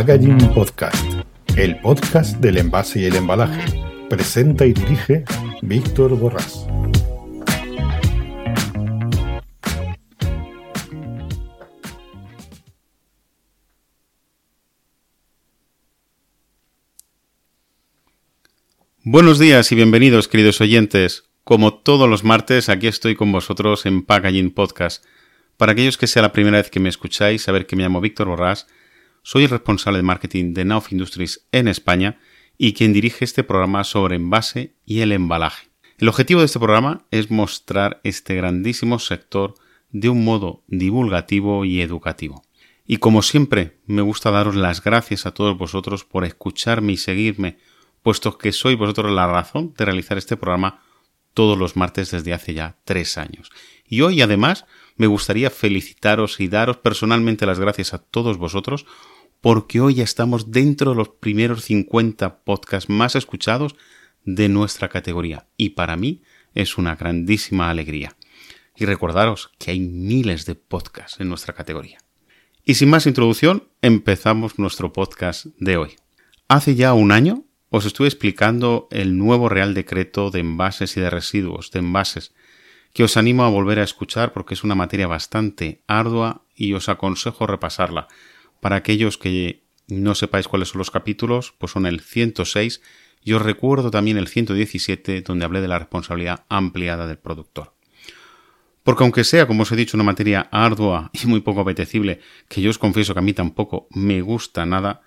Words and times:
Packaging 0.00 0.38
Podcast, 0.54 0.96
el 1.58 1.78
podcast 1.80 2.38
del 2.38 2.56
envase 2.56 3.00
y 3.00 3.04
el 3.04 3.16
embalaje. 3.16 3.62
Presenta 4.08 4.64
y 4.64 4.72
dirige 4.72 5.24
Víctor 5.60 6.18
Borrás. 6.18 6.66
Buenos 19.02 19.38
días 19.38 19.70
y 19.70 19.74
bienvenidos, 19.74 20.28
queridos 20.28 20.62
oyentes. 20.62 21.24
Como 21.44 21.74
todos 21.74 22.08
los 22.08 22.24
martes, 22.24 22.70
aquí 22.70 22.86
estoy 22.86 23.16
con 23.16 23.30
vosotros 23.32 23.84
en 23.84 24.02
Packaging 24.02 24.54
Podcast. 24.54 25.04
Para 25.58 25.72
aquellos 25.72 25.98
que 25.98 26.06
sea 26.06 26.22
la 26.22 26.32
primera 26.32 26.56
vez 26.56 26.70
que 26.70 26.80
me 26.80 26.88
escucháis, 26.88 27.42
saber 27.42 27.66
que 27.66 27.76
me 27.76 27.82
llamo 27.82 28.00
Víctor 28.00 28.28
Borrás, 28.28 28.66
soy 29.22 29.44
el 29.44 29.50
responsable 29.50 29.98
de 29.98 30.02
marketing 30.02 30.54
de 30.54 30.64
Nauf 30.64 30.92
Industries 30.92 31.46
en 31.52 31.68
España 31.68 32.18
y 32.58 32.72
quien 32.72 32.92
dirige 32.92 33.24
este 33.24 33.44
programa 33.44 33.84
sobre 33.84 34.16
envase 34.16 34.74
y 34.84 35.00
el 35.00 35.12
embalaje. 35.12 35.68
El 35.98 36.08
objetivo 36.08 36.40
de 36.40 36.46
este 36.46 36.58
programa 36.58 37.04
es 37.10 37.30
mostrar 37.30 38.00
este 38.04 38.34
grandísimo 38.34 38.98
sector 38.98 39.54
de 39.90 40.08
un 40.08 40.24
modo 40.24 40.62
divulgativo 40.66 41.64
y 41.64 41.80
educativo. 41.80 42.42
Y 42.86 42.96
como 42.96 43.22
siempre, 43.22 43.78
me 43.86 44.02
gusta 44.02 44.30
daros 44.30 44.56
las 44.56 44.82
gracias 44.82 45.26
a 45.26 45.32
todos 45.32 45.56
vosotros 45.56 46.04
por 46.04 46.24
escucharme 46.24 46.92
y 46.92 46.96
seguirme, 46.96 47.58
puesto 48.02 48.38
que 48.38 48.52
sois 48.52 48.78
vosotros 48.78 49.12
la 49.12 49.26
razón 49.26 49.74
de 49.76 49.84
realizar 49.84 50.18
este 50.18 50.36
programa 50.36 50.82
todos 51.34 51.58
los 51.58 51.76
martes 51.76 52.10
desde 52.10 52.32
hace 52.32 52.54
ya 52.54 52.76
tres 52.84 53.18
años. 53.18 53.50
Y 53.84 54.02
hoy, 54.02 54.22
además, 54.22 54.66
me 54.96 55.06
gustaría 55.06 55.50
felicitaros 55.50 56.40
y 56.40 56.48
daros 56.48 56.78
personalmente 56.78 57.46
las 57.46 57.58
gracias 57.58 57.94
a 57.94 57.98
todos 57.98 58.38
vosotros 58.38 58.86
porque 59.40 59.80
hoy 59.80 59.94
ya 59.94 60.04
estamos 60.04 60.50
dentro 60.50 60.90
de 60.90 60.96
los 60.96 61.08
primeros 61.08 61.64
50 61.64 62.40
podcasts 62.44 62.90
más 62.90 63.16
escuchados 63.16 63.74
de 64.24 64.48
nuestra 64.48 64.88
categoría 64.88 65.46
y 65.56 65.70
para 65.70 65.96
mí 65.96 66.22
es 66.54 66.78
una 66.78 66.96
grandísima 66.96 67.70
alegría. 67.70 68.16
Y 68.76 68.84
recordaros 68.84 69.50
que 69.58 69.72
hay 69.72 69.80
miles 69.80 70.46
de 70.46 70.54
podcasts 70.54 71.20
en 71.20 71.28
nuestra 71.28 71.54
categoría. 71.54 71.98
Y 72.64 72.74
sin 72.74 72.90
más 72.90 73.06
introducción, 73.06 73.68
empezamos 73.82 74.58
nuestro 74.58 74.92
podcast 74.92 75.46
de 75.58 75.76
hoy. 75.76 75.96
Hace 76.48 76.74
ya 76.74 76.94
un 76.94 77.12
año 77.12 77.44
os 77.70 77.86
estuve 77.86 78.08
explicando 78.08 78.88
el 78.90 79.16
nuevo 79.16 79.48
Real 79.48 79.74
Decreto 79.74 80.30
de 80.30 80.40
envases 80.40 80.96
y 80.96 81.00
de 81.00 81.08
residuos 81.08 81.70
de 81.70 81.78
envases, 81.78 82.34
que 82.92 83.04
os 83.04 83.16
animo 83.16 83.44
a 83.44 83.48
volver 83.48 83.78
a 83.78 83.84
escuchar 83.84 84.32
porque 84.32 84.54
es 84.54 84.64
una 84.64 84.74
materia 84.74 85.06
bastante 85.06 85.82
ardua 85.86 86.44
y 86.54 86.72
os 86.74 86.88
aconsejo 86.88 87.46
repasarla. 87.46 88.08
Para 88.60 88.76
aquellos 88.76 89.16
que 89.16 89.64
no 89.86 90.14
sepáis 90.14 90.48
cuáles 90.48 90.68
son 90.68 90.78
los 90.80 90.90
capítulos, 90.90 91.54
pues 91.58 91.72
son 91.72 91.86
el 91.86 92.00
106 92.00 92.82
y 93.22 93.32
os 93.32 93.42
recuerdo 93.42 93.90
también 93.90 94.16
el 94.16 94.28
117 94.28 95.22
donde 95.22 95.44
hablé 95.44 95.60
de 95.60 95.68
la 95.68 95.78
responsabilidad 95.78 96.44
ampliada 96.48 97.06
del 97.06 97.18
productor. 97.18 97.74
Porque 98.82 99.04
aunque 99.04 99.24
sea, 99.24 99.46
como 99.46 99.62
os 99.62 99.72
he 99.72 99.76
dicho, 99.76 99.96
una 99.96 100.04
materia 100.04 100.48
ardua 100.50 101.10
y 101.12 101.26
muy 101.26 101.40
poco 101.40 101.60
apetecible, 101.60 102.20
que 102.48 102.62
yo 102.62 102.70
os 102.70 102.78
confieso 102.78 103.12
que 103.14 103.20
a 103.20 103.22
mí 103.22 103.32
tampoco 103.32 103.86
me 103.90 104.22
gusta 104.22 104.66
nada, 104.66 105.02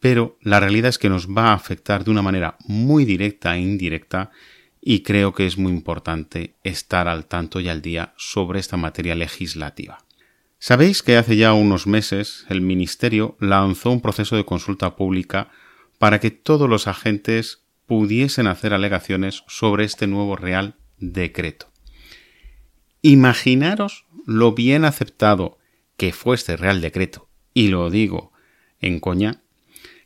pero 0.00 0.38
la 0.42 0.60
realidad 0.60 0.90
es 0.90 0.98
que 0.98 1.08
nos 1.08 1.28
va 1.28 1.48
a 1.48 1.54
afectar 1.54 2.04
de 2.04 2.10
una 2.10 2.22
manera 2.22 2.56
muy 2.66 3.04
directa 3.04 3.56
e 3.56 3.60
indirecta 3.60 4.30
y 4.80 5.00
creo 5.00 5.32
que 5.32 5.46
es 5.46 5.56
muy 5.56 5.72
importante 5.72 6.56
estar 6.62 7.08
al 7.08 7.26
tanto 7.26 7.60
y 7.60 7.68
al 7.68 7.80
día 7.80 8.12
sobre 8.16 8.60
esta 8.60 8.76
materia 8.76 9.14
legislativa. 9.14 10.04
Sabéis 10.58 11.02
que 11.02 11.16
hace 11.16 11.36
ya 11.36 11.52
unos 11.52 11.86
meses 11.86 12.46
el 12.48 12.60
Ministerio 12.60 13.36
lanzó 13.40 13.90
un 13.90 14.00
proceso 14.00 14.36
de 14.36 14.44
consulta 14.44 14.96
pública 14.96 15.50
para 15.98 16.20
que 16.20 16.30
todos 16.30 16.68
los 16.68 16.86
agentes 16.86 17.64
pudiesen 17.86 18.46
hacer 18.46 18.74
alegaciones 18.74 19.44
sobre 19.46 19.84
este 19.84 20.06
nuevo 20.06 20.36
Real 20.36 20.76
Decreto. 20.98 21.70
Imaginaros 23.02 24.06
lo 24.26 24.52
bien 24.52 24.84
aceptado 24.84 25.58
que 25.96 26.12
fue 26.12 26.34
este 26.34 26.56
Real 26.56 26.80
Decreto, 26.80 27.28
y 27.52 27.68
lo 27.68 27.90
digo 27.90 28.32
en 28.80 29.00
coña, 29.00 29.43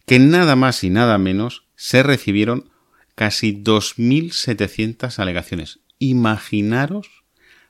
que 0.08 0.18
nada 0.18 0.56
más 0.56 0.82
y 0.84 0.90
nada 0.90 1.18
menos 1.18 1.66
se 1.76 2.02
recibieron 2.02 2.70
casi 3.14 3.52
2.700 3.52 5.18
alegaciones. 5.18 5.80
Imaginaros 5.98 7.24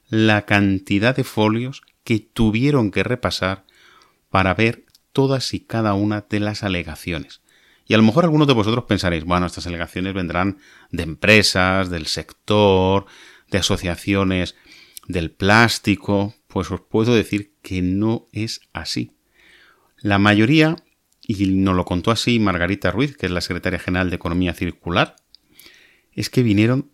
la 0.08 0.46
cantidad 0.46 1.16
de 1.16 1.24
folios 1.24 1.82
que 2.04 2.20
tuvieron 2.20 2.92
que 2.92 3.02
repasar 3.02 3.64
para 4.30 4.54
ver 4.54 4.84
todas 5.12 5.52
y 5.52 5.58
cada 5.58 5.94
una 5.94 6.26
de 6.30 6.38
las 6.38 6.62
alegaciones. 6.62 7.42
Y 7.88 7.94
a 7.94 7.96
lo 7.96 8.04
mejor 8.04 8.22
algunos 8.22 8.46
de 8.46 8.54
vosotros 8.54 8.84
pensaréis, 8.84 9.24
bueno, 9.24 9.46
estas 9.46 9.66
alegaciones 9.66 10.14
vendrán 10.14 10.58
de 10.92 11.02
empresas, 11.02 11.90
del 11.90 12.06
sector, 12.06 13.06
de 13.50 13.58
asociaciones 13.58 14.54
del 15.08 15.32
plástico. 15.32 16.36
Pues 16.46 16.70
os 16.70 16.82
puedo 16.82 17.16
decir 17.16 17.54
que 17.62 17.82
no 17.82 18.28
es 18.30 18.60
así. 18.72 19.10
La 19.96 20.20
mayoría 20.20 20.76
y 21.30 21.46
nos 21.46 21.76
lo 21.76 21.84
contó 21.84 22.10
así 22.10 22.40
Margarita 22.40 22.90
Ruiz, 22.90 23.14
que 23.14 23.26
es 23.26 23.32
la 23.32 23.42
secretaria 23.42 23.78
general 23.78 24.08
de 24.08 24.16
Economía 24.16 24.54
Circular, 24.54 25.14
es 26.12 26.30
que 26.30 26.42
vinieron 26.42 26.90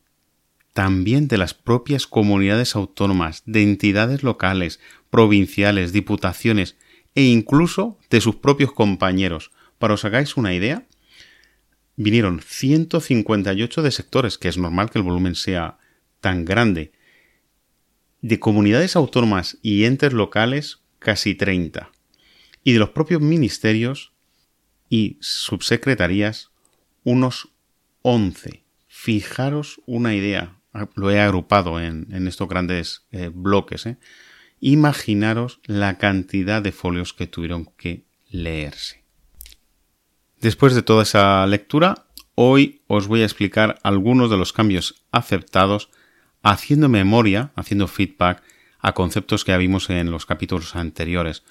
también 0.72 1.28
de 1.28 1.39
las 1.39 1.55
propias 1.55 2.09
comunidades 2.09 2.75
autónomas, 2.75 3.44
de 3.47 3.62
entidades 3.62 4.25
locales, 4.25 4.81
provinciales, 5.09 5.93
diputaciones 5.93 6.77
e 7.15 7.23
incluso 7.23 7.97
de 8.11 8.21
sus 8.21 8.34
propios 8.34 8.73
compañeros. 8.73 9.53
Para 9.78 9.94
os 9.94 10.05
hagáis 10.05 10.37
una 10.37 10.53
idea, 10.53 10.84
vinieron 11.94 12.41
158 12.44 13.83
de 13.83 13.91
sectores, 13.93 14.37
que 14.37 14.49
es 14.49 14.59
normal 14.59 14.91
que 14.91 14.99
el 14.99 15.05
volumen 15.05 15.37
sea 15.37 15.78
tan 16.21 16.44
grande. 16.44 16.91
De 18.21 18.41
comunidades 18.41 18.97
autónomas 18.97 19.59
y 19.62 19.84
entes 19.84 20.12
locales, 20.12 20.81
casi 20.99 21.37
30. 21.37 21.93
Y 22.65 22.73
de 22.73 22.81
los 22.81 22.91
propios 22.91 23.21
ministerios, 23.21 24.14
y 24.94 25.19
subsecretarías 25.21 26.53
unos 27.03 27.49
11. 28.03 28.62
Fijaros 28.87 29.81
una 29.87 30.15
idea, 30.15 30.60
lo 30.94 31.10
he 31.10 31.21
agrupado 31.21 31.81
en, 31.81 32.28
estos 32.28 32.49
grandes 32.49 33.05
eh, 33.10 33.28
bloques. 33.34 33.87
¿eh? 33.87 33.97
Imaginaros 34.60 35.59
la 35.65 35.99
cantidad 35.99 36.62
de 36.62 36.71
folios 36.71 37.12
que 37.12 37.27
tuvieron 37.27 37.65
que 37.77 38.05
leerse. 38.31 39.03
Después 40.41 40.77
de 40.77 40.82
toda 40.82 41.03
esa 41.03 41.44
lectura, 41.49 42.06
hoy 42.37 42.82
os 42.87 43.09
voy 43.09 43.22
a 43.22 43.25
explicar 43.25 43.81
algunos 43.82 44.31
de 44.31 44.37
los 44.37 44.53
cambios 44.53 45.03
aceptados 45.11 45.91
haciendo 46.44 46.88
memoria, 46.88 47.50
haciendo 47.56 47.88
feedback 47.88 48.44
a 48.78 48.93
conceptos 48.93 49.44
que 49.44 49.50
ya 49.50 49.59
vimos 49.59 49.91
en 49.91 50.12
los 50.12 50.25
capítulos 50.25 50.76
anteriores 50.76 51.43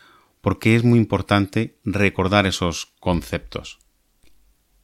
porque 0.43 0.75
es 0.75 0.83
muy 0.83 0.99
importante 0.99 1.79
recordar 1.85 2.45
esos 2.45 2.87
conceptos. 2.99 3.79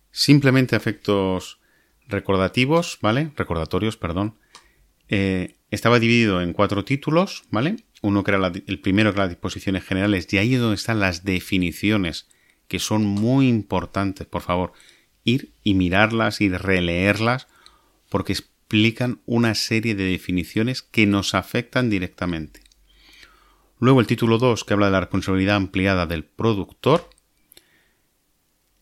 Simplemente 0.09 0.77
efectos 0.77 1.59
recordativos, 2.07 2.97
¿vale? 3.01 3.33
Recordatorios, 3.35 3.97
perdón. 3.97 4.39
Eh, 5.09 5.57
estaba 5.69 5.99
dividido 5.99 6.41
en 6.41 6.53
cuatro 6.53 6.85
títulos, 6.85 7.43
¿vale? 7.51 7.75
Uno 8.01 8.23
que 8.23 8.31
era 8.31 8.47
el 8.47 8.79
primero 8.79 9.11
que 9.11 9.17
era 9.17 9.25
las 9.25 9.35
disposiciones 9.35 9.83
generales, 9.83 10.31
y 10.31 10.37
ahí 10.37 10.55
es 10.55 10.61
donde 10.61 10.75
están 10.75 11.01
las 11.01 11.25
definiciones, 11.25 12.29
que 12.69 12.79
son 12.79 13.03
muy 13.03 13.49
importantes, 13.49 14.27
por 14.27 14.43
favor, 14.43 14.71
ir 15.25 15.51
y 15.61 15.73
mirarlas 15.73 16.39
y 16.39 16.47
releerlas, 16.47 17.49
porque 18.07 18.31
explican 18.31 19.19
una 19.25 19.55
serie 19.55 19.93
de 19.93 20.05
definiciones 20.05 20.83
que 20.83 21.05
nos 21.05 21.35
afectan 21.35 21.89
directamente. 21.89 22.61
Luego 23.79 24.01
el 24.01 24.07
título 24.07 24.37
2 24.37 24.65
que 24.65 24.73
habla 24.73 24.87
de 24.87 24.91
la 24.91 24.99
responsabilidad 24.99 25.55
ampliada 25.55 26.05
del 26.05 26.25
productor. 26.25 27.09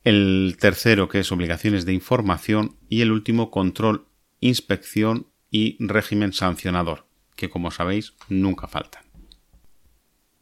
El 0.04 0.58
tercero 0.60 1.08
que 1.08 1.20
es 1.20 1.32
obligaciones 1.32 1.86
de 1.86 1.94
información. 1.94 2.78
Y 2.90 3.02
el 3.02 3.12
último 3.12 3.52
control, 3.52 4.08
inspección 4.40 5.28
y 5.52 5.78
régimen 5.80 6.34
sancionador, 6.34 7.06
que 7.36 7.50
como 7.50 7.72
sabéis 7.72 8.16
nunca 8.28 8.68
faltan. 8.68 9.04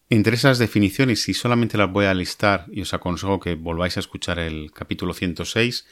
Entre 0.10 0.36
esas 0.36 0.60
definiciones, 0.60 1.24
si 1.24 1.34
solamente 1.34 1.78
las 1.78 1.92
voy 1.92 2.06
a 2.06 2.14
listar 2.14 2.68
y 2.72 2.82
os 2.82 2.94
aconsejo 2.94 3.40
que 3.40 3.56
volváis 3.56 3.98
a 3.98 4.00
escuchar 4.00 4.40
el 4.40 4.72
capítulo 4.72 5.14
106, 5.14 5.86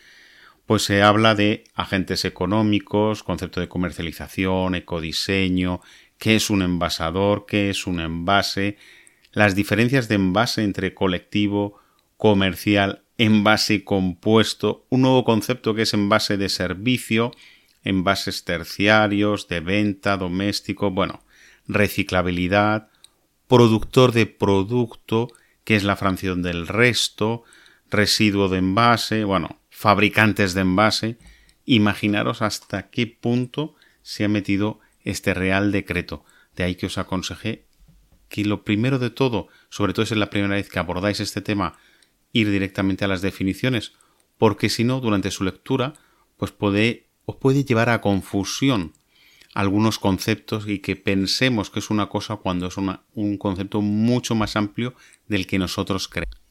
pues 0.65 0.83
se 0.83 1.01
habla 1.01 1.35
de 1.35 1.65
agentes 1.73 2.23
económicos, 2.23 3.23
concepto 3.23 3.59
de 3.59 3.67
comercialización, 3.67 4.75
ecodiseño, 4.75 5.81
qué 6.23 6.37
es 6.37 6.49
un 6.49 6.61
envasador, 6.61 7.45
qué 7.45 7.69
es 7.69 7.85
un 7.85 7.99
envase, 7.99 8.77
las 9.33 9.55
diferencias 9.55 10.07
de 10.07 10.15
envase 10.15 10.63
entre 10.63 10.93
colectivo, 10.93 11.81
comercial, 12.15 13.03
envase 13.17 13.83
compuesto, 13.83 14.85
un 14.87 15.01
nuevo 15.01 15.25
concepto 15.25 15.75
que 15.75 15.81
es 15.81 15.93
envase 15.93 16.37
de 16.37 16.47
servicio, 16.47 17.31
envases 17.83 18.45
terciarios, 18.45 19.49
de 19.49 19.59
venta, 19.59 20.15
doméstico, 20.15 20.91
bueno, 20.91 21.25
reciclabilidad, 21.67 22.87
productor 23.49 24.13
de 24.13 24.25
producto, 24.25 25.27
que 25.65 25.75
es 25.75 25.83
la 25.83 25.97
fracción 25.97 26.41
del 26.41 26.69
resto, 26.69 27.43
residuo 27.91 28.47
de 28.47 28.59
envase, 28.59 29.25
bueno, 29.25 29.59
fabricantes 29.69 30.53
de 30.53 30.61
envase, 30.61 31.17
imaginaros 31.65 32.41
hasta 32.41 32.89
qué 32.91 33.07
punto 33.07 33.75
se 34.03 34.23
ha 34.23 34.29
metido 34.29 34.79
este 35.03 35.33
Real 35.33 35.71
Decreto. 35.71 36.25
De 36.55 36.63
ahí 36.63 36.75
que 36.75 36.85
os 36.85 36.97
aconsejé 36.97 37.65
que 38.29 38.45
lo 38.45 38.63
primero 38.63 38.99
de 38.99 39.09
todo, 39.09 39.47
sobre 39.69 39.93
todo 39.93 40.05
si 40.05 40.13
es 40.13 40.19
la 40.19 40.29
primera 40.29 40.55
vez 40.55 40.69
que 40.69 40.79
abordáis 40.79 41.19
este 41.19 41.41
tema, 41.41 41.77
ir 42.31 42.49
directamente 42.49 43.05
a 43.05 43.07
las 43.07 43.21
definiciones, 43.21 43.93
porque 44.37 44.69
si 44.69 44.83
no, 44.83 44.99
durante 44.99 45.31
su 45.31 45.43
lectura, 45.43 45.93
pues 46.37 46.51
puede, 46.51 47.07
os 47.25 47.35
puede 47.35 47.63
llevar 47.63 47.89
a 47.89 48.01
confusión 48.01 48.93
algunos 49.53 49.99
conceptos 49.99 50.67
y 50.67 50.79
que 50.79 50.95
pensemos 50.95 51.69
que 51.69 51.79
es 51.79 51.91
una 51.91 52.07
cosa 52.07 52.37
cuando 52.37 52.67
es 52.67 52.75
un 52.77 53.37
concepto 53.37 53.81
mucho 53.81 54.33
más 54.33 54.55
amplio 54.55 54.95
del 55.27 55.45
que 55.45 55.59
nosotros 55.59 56.07
creemos. 56.07 56.41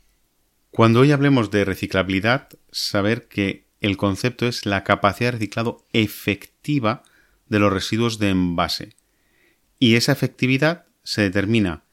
Cuando 0.70 1.00
hoy 1.00 1.12
hablemos 1.12 1.50
de 1.50 1.64
reciclabilidad, 1.64 2.48
saber 2.70 3.28
que 3.28 3.66
el 3.80 3.96
concepto 3.96 4.46
es 4.46 4.64
la 4.64 4.84
capacidad 4.84 5.32
de 5.32 5.38
reciclado 5.38 5.84
efectiva 5.92 7.02
de 7.52 7.58
los 7.58 7.72
residuos 7.72 8.18
de 8.18 8.30
envase. 8.30 8.96
Y 9.78 9.96
esa 9.96 10.12
efectividad 10.12 10.86
se 11.04 11.20
determina 11.20 11.84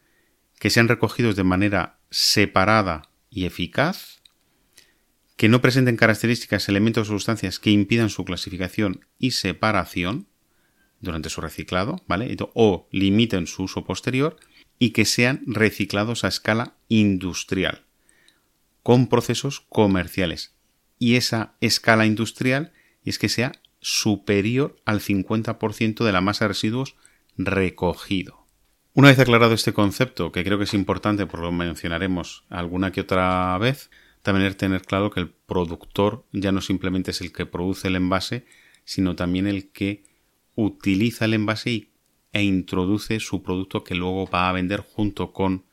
que 0.58 0.70
sean 0.70 0.88
recogidos 0.88 1.36
de 1.36 1.44
manera 1.44 2.00
separada 2.10 3.12
y 3.30 3.46
eficaz, 3.46 4.22
que 5.36 5.50
no 5.50 5.60
presenten 5.60 5.98
características, 5.98 6.70
elementos 6.70 7.10
o 7.10 7.12
sustancias 7.12 7.60
que 7.60 7.72
impidan 7.72 8.10
su 8.10 8.24
clasificación 8.24 9.06
y 9.20 9.32
separación 9.32 10.28
durante 11.02 11.30
su 11.30 11.42
reciclado, 11.42 11.98
¿vale? 12.08 12.36
O 12.54 12.88
limiten 12.92 13.46
su 13.46 13.64
uso 13.64 13.84
posterior 13.84 14.38
y 14.80 14.92
que 14.92 15.04
sean 15.04 15.42
reciclados 15.46 16.24
a 16.24 16.30
escala 16.30 16.78
industrial, 16.88 17.84
con 18.82 19.08
procesos 19.08 19.60
comerciales. 19.60 20.54
Y 20.98 21.16
esa 21.16 21.56
escala 21.60 22.06
industrial 22.06 22.72
es 23.04 23.20
que 23.20 23.28
sea 23.28 23.52
superior 23.82 24.76
al 24.86 25.00
50% 25.00 26.04
de 26.04 26.12
la 26.12 26.22
masa 26.22 26.46
de 26.46 26.50
residuos 26.50 26.96
recogido. 27.38 28.46
Una 28.94 29.10
vez 29.10 29.20
aclarado 29.20 29.54
este 29.54 29.72
concepto, 29.72 30.32
que 30.32 30.44
creo 30.44 30.58
que 30.58 30.64
es 30.66 30.74
importante, 30.74 31.26
por 31.26 31.40
lo 31.40 31.52
mencionaremos 31.52 32.44
alguna 32.50 32.92
que 32.92 33.02
otra 33.02 33.58
vez, 33.58 33.90
también 34.22 34.54
tener 34.56 34.82
claro 34.82 35.10
que 35.10 35.22
el 35.22 35.30
productor 35.30 36.26
ya 36.34 36.52
no 36.52 36.62
simplemente 36.62 37.12
es 37.12 37.22
el 37.22 37.32
que 37.32 37.46
produce 37.46 37.88
el 37.88 37.96
envase, 37.96 38.46
sino 38.84 39.16
también 39.16 39.48
el 39.48 39.72
que 39.72 40.04
utiliza 40.56 41.26
el 41.26 41.36
envase 41.36 41.90
e 42.34 42.44
introduce 42.44 43.20
su 43.20 43.42
producto 43.42 43.84
que 43.84 43.96
luego 43.96 44.28
va 44.28 44.50
a 44.50 44.54
vender 44.54 44.82
junto 44.82 45.32
con 45.32 45.64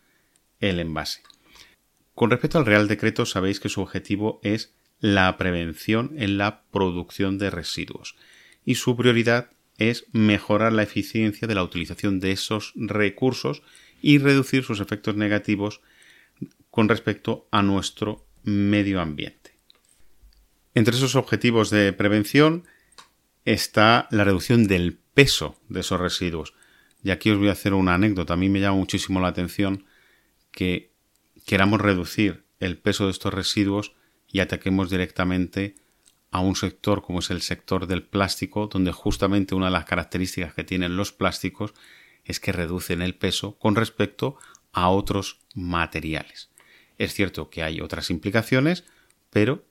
el 0.61 0.79
envase. 0.79 1.23
Con 2.15 2.31
respecto 2.31 2.59
al 2.59 2.67
Real 2.67 2.89
Decreto, 2.89 3.27
sabéis 3.27 3.61
que 3.61 3.69
su 3.69 3.81
objetivo 3.81 4.41
es 4.43 4.76
la 5.01 5.37
prevención 5.37 6.13
en 6.17 6.39
la 6.39 6.63
producción 6.71 7.39
de 7.39 7.51
residuos 7.51 8.17
y 8.65 8.77
su 8.77 8.97
prioridad 8.97 9.51
es 9.79 10.07
mejorar 10.13 10.73
la 10.73 10.83
eficiencia 10.83 11.47
de 11.47 11.55
la 11.55 11.63
utilización 11.63 12.21
de 12.21 12.33
esos 12.33 12.73
recursos 12.77 13.63
y 14.03 14.19
reducir 14.19 14.65
sus 14.65 14.81
efectos 14.81 15.17
negativos 15.17 15.81
con 16.71 16.89
respecto 16.89 17.47
a 17.51 17.63
nuestro 17.63 18.27
medio 18.43 19.01
ambiente. 19.01 19.55
Entre 20.75 20.95
esos 20.95 21.15
objetivos 21.15 21.71
de 21.71 21.93
prevención 21.93 22.65
está 23.47 24.09
la 24.11 24.25
reducción 24.25 24.67
del 24.67 24.99
peso 25.15 25.59
de 25.71 25.81
esos 25.81 25.99
residuos. 25.99 26.53
Y 27.03 27.11
aquí 27.11 27.31
os 27.31 27.39
voy 27.39 27.49
a 27.49 27.53
hacer 27.53 27.73
una 27.73 27.95
anécdota. 27.95 28.35
A 28.35 28.37
mí 28.37 28.51
me 28.51 28.61
llama 28.61 28.77
muchísimo 28.77 29.21
la 29.21 29.29
atención 29.29 29.87
que 30.51 30.93
queramos 31.47 31.81
reducir 31.81 32.45
el 32.61 32.77
peso 32.77 33.07
de 33.07 33.13
estos 33.13 33.33
residuos 33.33 33.96
y 34.29 34.41
ataquemos 34.41 34.91
directamente 34.91 35.77
a 36.31 36.41
un 36.41 36.57
sector 36.57 37.03
como 37.03 37.21
es 37.21 37.31
el 37.31 37.41
sector 37.41 37.87
del 37.87 38.03
plástico, 38.03 38.67
donde 38.67 38.93
justamente 38.93 39.55
una 39.55 39.67
de 39.67 39.73
las 39.73 39.85
características 39.85 40.55
que 40.55 40.65
tienen 40.65 40.97
los 40.97 41.13
plásticos 41.13 41.75
es 42.25 42.41
que 42.41 42.53
reducen 42.53 43.03
el 43.03 43.15
peso 43.15 43.59
con 43.59 43.77
respecto 43.77 44.37
a 44.73 44.89
otros 44.91 45.39
materiales. 45.55 46.51
Es 46.99 47.15
cierto 47.15 47.51
que 47.51 47.63
hay 47.63 47.81
otras 47.81 48.11
implicaciones, 48.11 48.85
pero 49.31 49.65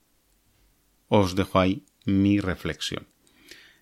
os 1.08 1.36
dejo 1.36 1.60
ahí 1.60 1.86
mi 2.06 2.40
reflexión. 2.40 3.08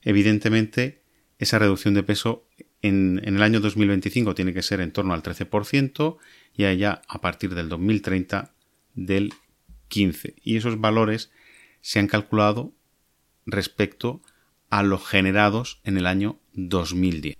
Evidentemente, 0.01 1.03
esa 1.39 1.59
reducción 1.59 1.93
de 1.93 2.03
peso 2.03 2.47
en, 2.81 3.21
el 3.23 3.41
año 3.41 3.59
2025 3.59 4.35
tiene 4.35 4.53
que 4.53 4.61
ser 4.61 4.81
en 4.81 4.91
torno 4.91 5.13
al 5.13 5.23
13% 5.23 6.17
y 6.55 6.65
allá 6.65 7.01
a 7.07 7.21
partir 7.21 7.55
del 7.55 7.69
2030 7.69 8.53
del 8.93 9.33
15%. 9.93 10.35
Y 10.43 10.57
esos 10.57 10.79
valores 10.79 11.31
se 11.81 11.99
han 11.99 12.07
calculado 12.07 12.73
respecto 13.45 14.21
a 14.69 14.83
los 14.83 15.05
generados 15.05 15.79
en 15.83 15.97
el 15.97 16.07
año 16.07 16.39
2010. 16.53 17.35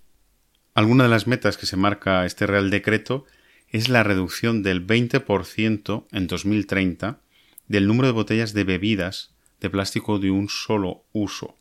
Alguna 0.74 1.04
de 1.04 1.10
las 1.10 1.28
metas 1.28 1.58
que 1.58 1.66
se 1.66 1.78
marca 1.78 2.26
este 2.26 2.48
Real 2.48 2.70
Decreto 2.70 3.26
es 3.70 3.90
la 3.90 4.04
reducción 4.04 4.64
del 4.64 4.86
20% 4.86 6.06
en 6.12 6.28
2030 6.28 7.20
del 7.68 7.88
número 7.88 8.08
de 8.08 8.14
botellas 8.14 8.54
de 8.54 8.64
bebidas 8.64 9.34
de 9.62 9.70
plástico 9.70 10.20
de 10.20 10.32
un 10.32 10.50
solo 10.50 11.06
uso 11.14 11.58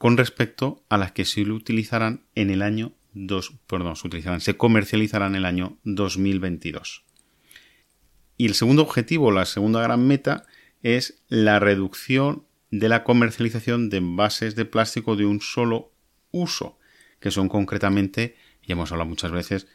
con 0.00 0.16
respecto 0.16 0.82
a 0.88 0.96
las 0.96 1.12
que 1.12 1.26
se 1.26 1.42
utilizarán 1.42 2.24
en 2.34 2.48
el 2.48 2.62
año 2.62 2.92
2, 3.12 3.52
perdón, 3.66 3.96
se, 3.96 4.06
utilizarán, 4.06 4.40
se 4.40 4.56
comercializarán 4.56 5.32
en 5.32 5.36
el 5.36 5.44
año 5.44 5.76
2022. 5.84 7.04
Y 8.40 8.46
el 8.46 8.54
segundo 8.54 8.80
objetivo, 8.80 9.32
la 9.32 9.44
segunda 9.44 9.82
gran 9.82 10.06
meta, 10.06 10.46
es 10.82 11.20
la 11.28 11.58
reducción 11.58 12.46
de 12.70 12.88
la 12.88 13.04
comercialización 13.04 13.90
de 13.90 13.98
envases 13.98 14.56
de 14.56 14.64
plástico 14.64 15.14
de 15.14 15.26
un 15.26 15.42
solo 15.42 15.92
uso, 16.30 16.78
que 17.20 17.30
son 17.30 17.50
concretamente, 17.50 18.36
ya 18.66 18.72
hemos 18.72 18.92
hablado 18.92 19.10
muchas 19.10 19.30
veces, 19.30 19.66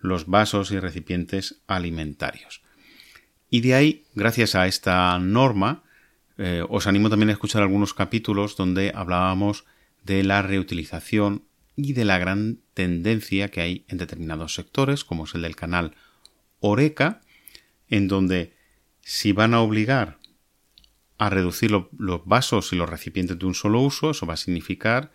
los 0.00 0.26
vasos 0.26 0.72
y 0.72 0.80
recipientes 0.80 1.60
alimentarios. 1.68 2.60
Y 3.50 3.60
de 3.60 3.74
ahí, 3.74 4.04
gracias 4.16 4.56
a 4.56 4.66
esta 4.66 5.16
norma, 5.20 5.84
eh, 6.38 6.64
os 6.68 6.88
animo 6.88 7.10
también 7.10 7.28
a 7.28 7.34
escuchar 7.34 7.62
algunos 7.62 7.94
capítulos 7.94 8.56
donde 8.56 8.90
hablábamos 8.96 9.64
de 10.02 10.24
la 10.24 10.42
reutilización 10.42 11.44
y 11.76 11.92
de 11.92 12.04
la 12.04 12.18
gran 12.18 12.58
tendencia 12.74 13.48
que 13.52 13.60
hay 13.60 13.84
en 13.86 13.98
determinados 13.98 14.54
sectores, 14.54 15.04
como 15.04 15.22
es 15.22 15.36
el 15.36 15.42
del 15.42 15.54
canal 15.54 15.94
Oreca, 16.58 17.20
en 17.90 18.08
donde 18.08 18.54
si 19.00 19.32
van 19.32 19.54
a 19.54 19.60
obligar 19.60 20.18
a 21.18 21.30
reducir 21.30 21.70
los 21.70 22.24
vasos 22.26 22.72
y 22.72 22.76
los 22.76 22.88
recipientes 22.88 23.38
de 23.38 23.46
un 23.46 23.54
solo 23.54 23.80
uso, 23.80 24.10
eso 24.10 24.26
va 24.26 24.34
a 24.34 24.36
significar 24.38 25.10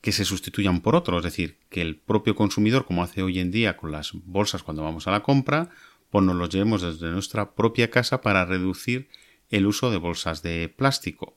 que 0.00 0.12
se 0.12 0.24
sustituyan 0.24 0.80
por 0.80 0.94
otros, 0.94 1.18
es 1.18 1.32
decir, 1.32 1.58
que 1.68 1.82
el 1.82 1.96
propio 1.96 2.36
consumidor, 2.36 2.84
como 2.86 3.02
hace 3.02 3.22
hoy 3.22 3.40
en 3.40 3.50
día 3.50 3.76
con 3.76 3.90
las 3.90 4.12
bolsas 4.12 4.62
cuando 4.62 4.84
vamos 4.84 5.08
a 5.08 5.10
la 5.10 5.24
compra, 5.24 5.70
pues 6.10 6.24
nos 6.24 6.36
los 6.36 6.48
llevemos 6.50 6.82
desde 6.82 7.10
nuestra 7.10 7.54
propia 7.54 7.90
casa 7.90 8.20
para 8.20 8.44
reducir 8.44 9.08
el 9.50 9.66
uso 9.66 9.90
de 9.90 9.96
bolsas 9.96 10.42
de 10.42 10.68
plástico. 10.68 11.34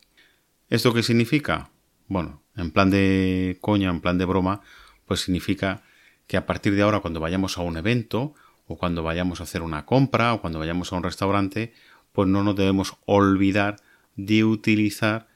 ¿Esto 0.69 0.93
qué 0.93 1.01
significa? 1.01 1.71
Bueno, 2.07 2.43
en 2.55 2.69
plan 2.69 2.91
de 2.91 3.57
coña, 3.61 3.89
en 3.89 4.01
plan 4.01 4.19
de 4.19 4.25
broma, 4.25 4.61
pues 5.05 5.21
significa 5.21 5.83
que 6.27 6.37
a 6.37 6.45
partir 6.45 6.75
de 6.75 6.83
ahora 6.83 6.99
cuando 6.99 7.19
vayamos 7.19 7.57
a 7.57 7.61
un 7.61 7.77
evento 7.77 8.35
o 8.69 8.77
cuando 8.77 9.01
vayamos 9.01 9.39
a 9.39 9.43
hacer 9.43 9.63
una 9.63 9.85
compra 9.85 10.33
o 10.33 10.41
cuando 10.41 10.59
vayamos 10.59 10.93
a 10.93 10.95
un 10.95 11.03
restaurante, 11.03 11.73
pues 12.13 12.27
no 12.29 12.43
nos 12.43 12.55
debemos 12.55 12.93
olvidar 13.05 13.77
de 14.15 14.43
utilizar, 14.43 15.27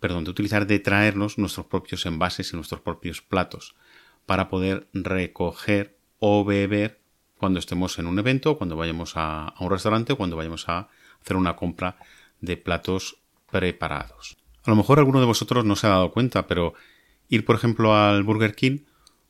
perdón, 0.00 0.24
de 0.24 0.30
utilizar, 0.30 0.66
de 0.66 0.78
traernos 0.78 1.36
nuestros 1.36 1.66
propios 1.66 2.06
envases 2.06 2.50
y 2.52 2.56
nuestros 2.56 2.80
propios 2.80 3.20
platos 3.20 3.76
para 4.24 4.48
poder 4.48 4.88
recoger 4.94 5.98
o 6.20 6.42
beber 6.42 7.02
cuando 7.36 7.58
estemos 7.58 7.98
en 7.98 8.06
un 8.06 8.18
evento, 8.18 8.56
cuando 8.56 8.76
vayamos 8.76 9.16
a, 9.16 9.48
a 9.48 9.64
un 9.64 9.70
restaurante 9.70 10.14
o 10.14 10.16
cuando 10.16 10.36
vayamos 10.36 10.70
a 10.70 10.88
hacer 11.20 11.36
una 11.36 11.54
compra 11.54 11.98
de 12.40 12.56
platos 12.56 13.18
preparados. 13.50 14.38
A 14.64 14.70
lo 14.70 14.76
mejor 14.76 14.98
alguno 14.98 15.20
de 15.20 15.26
vosotros 15.26 15.66
no 15.66 15.76
se 15.76 15.86
ha 15.86 15.90
dado 15.90 16.12
cuenta, 16.12 16.46
pero 16.46 16.72
ir, 17.28 17.44
por 17.44 17.56
ejemplo, 17.56 17.94
al 17.94 18.22
Burger 18.22 18.54
King, 18.54 18.78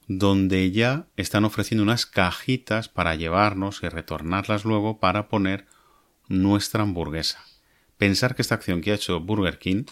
donde 0.08 0.70
ya 0.70 1.06
están 1.16 1.44
ofreciendo 1.44 1.82
unas 1.82 2.06
cajitas 2.06 2.88
para 2.88 3.14
llevarnos 3.14 3.82
y 3.82 3.88
retornarlas 3.88 4.64
luego 4.64 4.98
para 4.98 5.28
poner 5.28 5.66
nuestra 6.28 6.82
hamburguesa. 6.82 7.44
Pensar 7.98 8.34
que 8.34 8.42
esta 8.42 8.54
acción 8.54 8.80
que 8.80 8.90
ha 8.90 8.94
hecho 8.94 9.20
Burger 9.20 9.58
King 9.58 9.84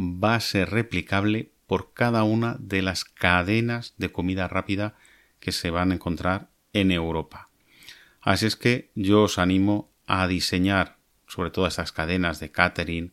va 0.00 0.34
a 0.34 0.40
ser 0.40 0.70
replicable 0.70 1.52
por 1.66 1.92
cada 1.92 2.22
una 2.22 2.56
de 2.58 2.80
las 2.80 3.04
cadenas 3.04 3.94
de 3.98 4.10
comida 4.10 4.48
rápida 4.48 4.94
que 5.38 5.52
se 5.52 5.70
van 5.70 5.92
a 5.92 5.94
encontrar 5.94 6.48
en 6.72 6.90
Europa. 6.90 7.50
Así 8.22 8.46
es 8.46 8.56
que 8.56 8.90
yo 8.94 9.24
os 9.24 9.38
animo 9.38 9.90
a 10.06 10.26
diseñar 10.26 10.96
sobre 11.26 11.50
todo 11.50 11.66
estas 11.66 11.92
cadenas 11.92 12.40
de 12.40 12.50
catering, 12.50 13.12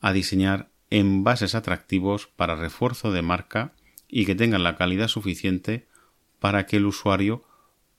a 0.00 0.12
diseñar 0.12 0.68
envases 0.90 1.54
atractivos 1.54 2.26
para 2.26 2.56
refuerzo 2.56 3.12
de 3.12 3.22
marca 3.22 3.72
y 4.10 4.26
que 4.26 4.34
tengan 4.34 4.62
la 4.62 4.76
calidad 4.76 5.08
suficiente 5.08 5.86
para 6.38 6.66
que 6.66 6.76
el 6.76 6.86
usuario 6.86 7.44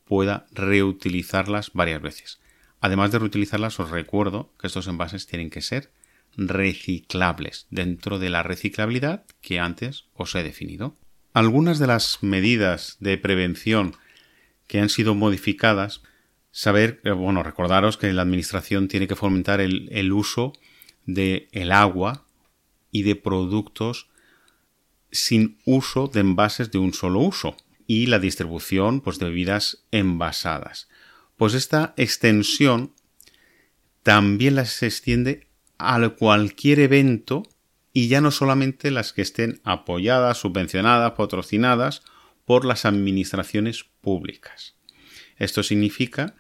pueda 0.06 0.46
reutilizarlas 0.52 1.72
varias 1.74 2.02
veces. 2.02 2.42
Además 2.82 3.12
de 3.12 3.20
reutilizarlas, 3.20 3.80
os 3.80 3.92
recuerdo 3.92 4.52
que 4.60 4.68
estos 4.68 4.88
envases 4.88 5.28
tienen 5.28 5.50
que 5.50 5.62
ser 5.62 5.92
reciclables 6.36 7.68
dentro 7.70 8.20
de 8.20 8.30
la 8.30 8.44
reciclabilidad 8.44 9.26
que 9.42 9.60
antes 9.60 10.06
os 10.16 10.34
he 10.36 10.44
definido. 10.44 10.98
Algunas 11.34 11.80
de 11.80 11.88
las 11.88 12.24
medidas 12.24 12.98
de 13.00 13.18
prevención 13.18 13.96
que 14.68 14.80
han 14.80 14.90
sido 14.90 15.16
modificadas, 15.16 16.02
saber, 16.52 17.02
eh, 17.04 17.12
bueno, 17.12 17.44
recordaros 17.44 17.98
que 17.98 18.12
la 18.14 18.22
administración 18.22 18.88
tiene 18.88 19.08
que 19.08 19.16
fomentar 19.16 19.62
el, 19.62 20.12
uso 20.12 20.54
de 21.06 21.48
el 21.52 21.72
agua 21.72 22.26
y 22.92 23.04
de 23.04 23.16
productos 23.16 24.10
sin 25.12 25.58
uso 25.66 26.08
de 26.08 26.22
envases 26.22 26.72
de 26.72 26.78
un 26.78 26.94
solo 26.94 27.20
uso 27.20 27.56
y 27.88 28.06
la 28.06 28.20
distribución 28.20 29.02
pues, 29.02 29.20
de 29.20 29.26
bebidas 29.26 29.84
envasadas. 29.92 30.88
Pues 31.38 31.54
esta 31.54 31.94
extensión 31.98 32.94
también 34.04 34.56
las 34.56 34.82
extiende 34.84 35.48
a 35.78 36.00
cualquier 36.10 36.80
evento 36.80 37.44
y 37.94 38.08
ya 38.08 38.22
no 38.22 38.32
solamente 38.32 38.92
las 38.92 39.14
que 39.14 39.22
estén 39.22 39.60
apoyadas, 39.64 40.38
subvencionadas, 40.38 41.14
patrocinadas 41.14 42.04
por 42.46 42.66
las 42.66 42.86
administraciones 42.86 43.86
públicas. 44.02 44.76
Esto 45.38 45.64
significa 45.64 46.36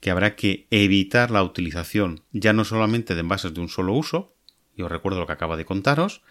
que 0.00 0.10
habrá 0.10 0.36
que 0.36 0.66
evitar 0.70 1.30
la 1.30 1.42
utilización 1.42 2.22
ya 2.32 2.52
no 2.52 2.64
solamente 2.64 3.14
de 3.14 3.20
envases 3.20 3.54
de 3.54 3.60
un 3.60 3.68
solo 3.68 3.92
uso, 3.92 4.34
y 4.76 4.82
os 4.82 4.90
recuerdo 4.90 5.20
lo 5.20 5.26
que 5.26 5.32
acabo 5.32 5.56
de 5.56 5.64
contaros, 5.64 6.22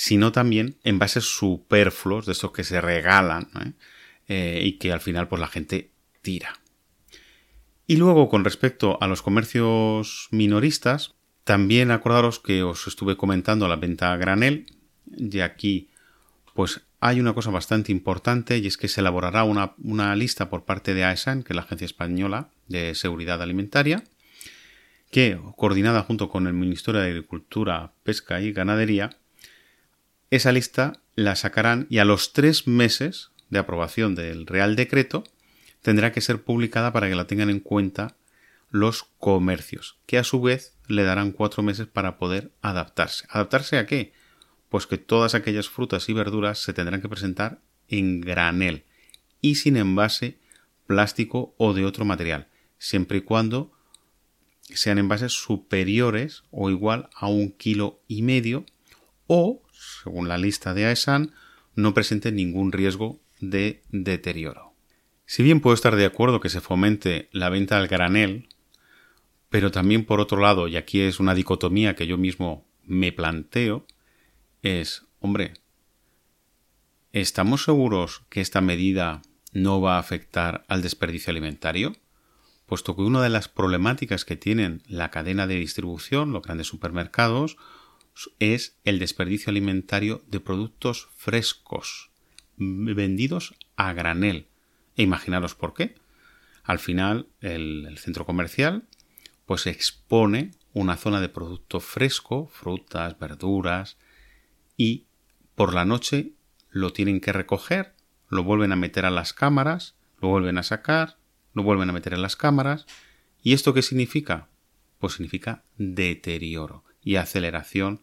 sino 0.00 0.30
también 0.30 0.76
envases 0.84 1.24
superfluos, 1.24 2.24
de 2.24 2.30
estos 2.30 2.52
que 2.52 2.62
se 2.62 2.80
regalan 2.80 3.48
¿eh? 3.60 3.72
Eh, 4.28 4.62
y 4.64 4.72
que 4.78 4.92
al 4.92 5.00
final 5.00 5.26
pues 5.26 5.40
la 5.40 5.48
gente 5.48 5.90
tira. 6.22 6.52
Y 7.88 7.96
luego 7.96 8.28
con 8.28 8.44
respecto 8.44 8.96
a 9.02 9.08
los 9.08 9.22
comercios 9.22 10.28
minoristas, 10.30 11.16
también 11.42 11.90
acordaros 11.90 12.38
que 12.38 12.62
os 12.62 12.86
estuve 12.86 13.16
comentando 13.16 13.66
la 13.66 13.74
venta 13.74 14.12
a 14.12 14.16
granel, 14.16 14.66
y 15.16 15.40
aquí 15.40 15.90
pues 16.54 16.82
hay 17.00 17.18
una 17.18 17.34
cosa 17.34 17.50
bastante 17.50 17.90
importante 17.90 18.58
y 18.58 18.68
es 18.68 18.76
que 18.76 18.86
se 18.86 19.00
elaborará 19.00 19.42
una, 19.42 19.74
una 19.82 20.14
lista 20.14 20.48
por 20.48 20.64
parte 20.64 20.94
de 20.94 21.02
AESAN, 21.02 21.42
que 21.42 21.54
es 21.54 21.56
la 21.56 21.62
Agencia 21.62 21.86
Española 21.86 22.50
de 22.68 22.94
Seguridad 22.94 23.42
Alimentaria, 23.42 24.04
que, 25.10 25.40
coordinada 25.56 26.04
junto 26.04 26.28
con 26.28 26.46
el 26.46 26.54
Ministerio 26.54 27.00
de 27.00 27.08
Agricultura, 27.08 27.94
Pesca 28.04 28.40
y 28.40 28.52
Ganadería, 28.52 29.17
esa 30.30 30.52
lista 30.52 31.00
la 31.14 31.36
sacarán 31.36 31.86
y 31.90 31.98
a 31.98 32.04
los 32.04 32.32
tres 32.32 32.66
meses 32.66 33.30
de 33.50 33.58
aprobación 33.58 34.14
del 34.14 34.46
Real 34.46 34.76
Decreto 34.76 35.24
tendrá 35.82 36.12
que 36.12 36.20
ser 36.20 36.42
publicada 36.42 36.92
para 36.92 37.08
que 37.08 37.14
la 37.14 37.26
tengan 37.26 37.50
en 37.50 37.60
cuenta 37.60 38.16
los 38.70 39.04
comercios, 39.18 39.96
que 40.06 40.18
a 40.18 40.24
su 40.24 40.42
vez 40.42 40.74
le 40.86 41.02
darán 41.04 41.32
cuatro 41.32 41.62
meses 41.62 41.86
para 41.86 42.18
poder 42.18 42.52
adaptarse. 42.60 43.26
¿Adaptarse 43.30 43.78
a 43.78 43.86
qué? 43.86 44.12
pues 44.68 44.86
que 44.86 44.98
todas 44.98 45.34
aquellas 45.34 45.68
frutas 45.68 46.08
y 46.08 46.12
verduras 46.12 46.58
se 46.58 46.72
tendrán 46.72 47.00
que 47.00 47.08
presentar 47.08 47.60
en 47.88 48.20
granel 48.20 48.84
y 49.40 49.56
sin 49.56 49.76
envase 49.76 50.38
plástico 50.86 51.54
o 51.58 51.74
de 51.74 51.84
otro 51.84 52.04
material, 52.04 52.48
siempre 52.78 53.18
y 53.18 53.20
cuando 53.22 53.72
sean 54.62 54.98
envases 54.98 55.32
superiores 55.32 56.44
o 56.50 56.70
igual 56.70 57.08
a 57.14 57.28
un 57.28 57.50
kilo 57.50 58.00
y 58.08 58.22
medio 58.22 58.66
o, 59.26 59.62
según 59.78 60.28
la 60.28 60.38
lista 60.38 60.74
de 60.74 60.86
AESAN, 60.86 61.32
no 61.74 61.94
presenten 61.94 62.36
ningún 62.36 62.72
riesgo 62.72 63.20
de 63.40 63.82
deterioro. 63.90 64.74
Si 65.26 65.42
bien 65.42 65.60
puedo 65.60 65.74
estar 65.74 65.94
de 65.94 66.06
acuerdo 66.06 66.40
que 66.40 66.48
se 66.48 66.60
fomente 66.60 67.28
la 67.32 67.48
venta 67.48 67.76
al 67.76 67.86
granel, 67.86 68.48
pero 69.50 69.70
también 69.70 70.04
por 70.04 70.20
otro 70.20 70.40
lado, 70.40 70.68
y 70.68 70.76
aquí 70.76 71.00
es 71.00 71.20
una 71.20 71.34
dicotomía 71.34 71.94
que 71.94 72.06
yo 72.06 72.18
mismo 72.18 72.66
me 72.82 73.12
planteo, 73.12 73.86
es, 74.62 75.06
hombre, 75.20 75.54
¿estamos 77.12 77.64
seguros 77.64 78.22
que 78.28 78.40
esta 78.40 78.60
medida 78.60 79.22
no 79.52 79.80
va 79.80 79.96
a 79.96 80.00
afectar 80.00 80.64
al 80.68 80.82
desperdicio 80.82 81.30
alimentario? 81.30 81.96
Puesto 82.66 82.96
que 82.96 83.02
una 83.02 83.22
de 83.22 83.30
las 83.30 83.48
problemáticas 83.48 84.24
que 84.24 84.36
tienen 84.36 84.82
la 84.86 85.10
cadena 85.10 85.46
de 85.46 85.56
distribución, 85.56 86.32
los 86.32 86.42
grandes 86.42 86.66
supermercados, 86.66 87.56
es 88.38 88.76
el 88.84 88.98
desperdicio 88.98 89.50
alimentario 89.50 90.22
de 90.28 90.40
productos 90.40 91.08
frescos, 91.16 92.10
vendidos 92.56 93.54
a 93.76 93.92
granel. 93.92 94.48
E 94.96 95.02
imaginaros 95.02 95.54
por 95.54 95.74
qué. 95.74 95.94
Al 96.64 96.78
final, 96.78 97.28
el, 97.40 97.86
el 97.86 97.98
centro 97.98 98.26
comercial 98.26 98.88
pues 99.46 99.66
expone 99.66 100.50
una 100.74 100.96
zona 100.96 101.22
de 101.22 101.30
producto 101.30 101.80
fresco, 101.80 102.48
frutas, 102.48 103.18
verduras, 103.18 103.96
y 104.76 105.06
por 105.54 105.72
la 105.72 105.86
noche 105.86 106.34
lo 106.70 106.92
tienen 106.92 107.20
que 107.20 107.32
recoger, 107.32 107.94
lo 108.28 108.44
vuelven 108.44 108.72
a 108.72 108.76
meter 108.76 109.06
a 109.06 109.10
las 109.10 109.32
cámaras, 109.32 109.96
lo 110.20 110.28
vuelven 110.28 110.58
a 110.58 110.62
sacar, 110.62 111.16
lo 111.54 111.62
vuelven 111.62 111.88
a 111.88 111.94
meter 111.94 112.12
en 112.12 112.20
las 112.20 112.36
cámaras. 112.36 112.84
¿Y 113.42 113.54
esto 113.54 113.72
qué 113.72 113.80
significa? 113.80 114.48
Pues 114.98 115.14
significa 115.14 115.64
deterioro 115.78 116.84
y 117.08 117.16
aceleración 117.16 118.02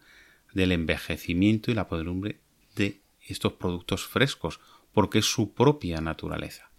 del 0.55 0.71
envejecimiento 0.71 1.69
y 1.69 1.75
la 1.75 1.87
podredumbre 1.87 2.39
de 2.75 3.01
estos 3.21 3.53
productos 3.53 4.03
frescos, 4.03 4.59
porque 4.93 5.19
es 5.19 5.25
su 5.25 5.53
propia 5.53 6.01
naturaleza. 6.01 6.71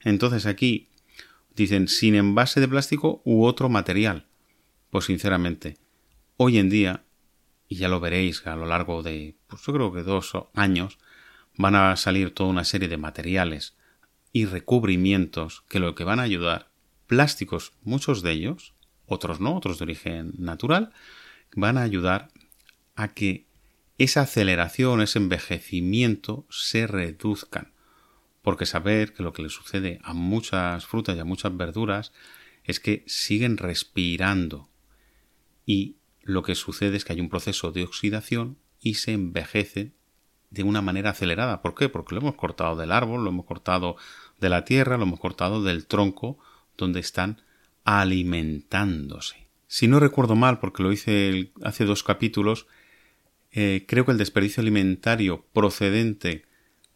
Entonces 0.00 0.46
aquí 0.46 0.88
dicen 1.54 1.86
sin 1.86 2.16
envase 2.16 2.58
de 2.58 2.66
plástico 2.66 3.22
u 3.24 3.44
otro 3.44 3.68
material. 3.68 4.26
Pues 4.90 5.04
sinceramente, 5.04 5.76
hoy 6.36 6.58
en 6.58 6.68
día 6.68 7.04
y 7.68 7.76
ya 7.76 7.88
lo 7.88 8.00
veréis 8.00 8.44
a 8.44 8.56
lo 8.56 8.66
largo 8.66 9.04
de, 9.04 9.36
pues 9.46 9.62
yo 9.62 9.72
creo 9.72 9.92
que 9.92 10.02
dos 10.02 10.32
años, 10.54 10.98
van 11.56 11.76
a 11.76 11.94
salir 11.94 12.34
toda 12.34 12.50
una 12.50 12.64
serie 12.64 12.88
de 12.88 12.96
materiales 12.96 13.76
y 14.32 14.46
recubrimientos 14.46 15.62
que 15.68 15.78
lo 15.78 15.94
que 15.94 16.02
van 16.02 16.18
a 16.18 16.24
ayudar, 16.24 16.70
plásticos, 17.06 17.72
muchos 17.84 18.22
de 18.22 18.32
ellos, 18.32 18.74
otros 19.06 19.38
no, 19.38 19.56
otros 19.56 19.78
de 19.78 19.84
origen 19.84 20.32
natural, 20.38 20.92
van 21.54 21.78
a 21.78 21.82
ayudar 21.82 22.30
a 22.94 23.08
que 23.08 23.46
esa 23.98 24.22
aceleración, 24.22 25.00
ese 25.00 25.18
envejecimiento 25.18 26.46
se 26.50 26.86
reduzcan. 26.86 27.72
Porque 28.42 28.66
saber 28.66 29.12
que 29.12 29.22
lo 29.22 29.32
que 29.32 29.42
le 29.42 29.48
sucede 29.48 30.00
a 30.02 30.14
muchas 30.14 30.86
frutas 30.86 31.16
y 31.16 31.20
a 31.20 31.24
muchas 31.24 31.56
verduras 31.56 32.12
es 32.64 32.80
que 32.80 33.04
siguen 33.06 33.56
respirando 33.56 34.68
y 35.64 35.96
lo 36.22 36.42
que 36.42 36.54
sucede 36.54 36.96
es 36.96 37.04
que 37.04 37.12
hay 37.12 37.20
un 37.20 37.28
proceso 37.28 37.72
de 37.72 37.84
oxidación 37.84 38.58
y 38.80 38.94
se 38.94 39.12
envejece 39.12 39.92
de 40.50 40.62
una 40.62 40.82
manera 40.82 41.10
acelerada. 41.10 41.62
¿Por 41.62 41.74
qué? 41.74 41.88
Porque 41.88 42.14
lo 42.14 42.20
hemos 42.20 42.34
cortado 42.34 42.76
del 42.76 42.92
árbol, 42.92 43.24
lo 43.24 43.30
hemos 43.30 43.46
cortado 43.46 43.96
de 44.40 44.48
la 44.48 44.64
tierra, 44.64 44.96
lo 44.96 45.04
hemos 45.04 45.20
cortado 45.20 45.62
del 45.62 45.86
tronco 45.86 46.38
donde 46.76 47.00
están 47.00 47.42
alimentándose. 47.84 49.41
Si 49.72 49.88
no 49.88 50.00
recuerdo 50.00 50.34
mal, 50.34 50.60
porque 50.60 50.82
lo 50.82 50.92
hice 50.92 51.50
hace 51.62 51.86
dos 51.86 52.02
capítulos, 52.02 52.66
eh, 53.52 53.86
creo 53.88 54.04
que 54.04 54.12
el 54.12 54.18
desperdicio 54.18 54.60
alimentario 54.60 55.46
procedente 55.54 56.44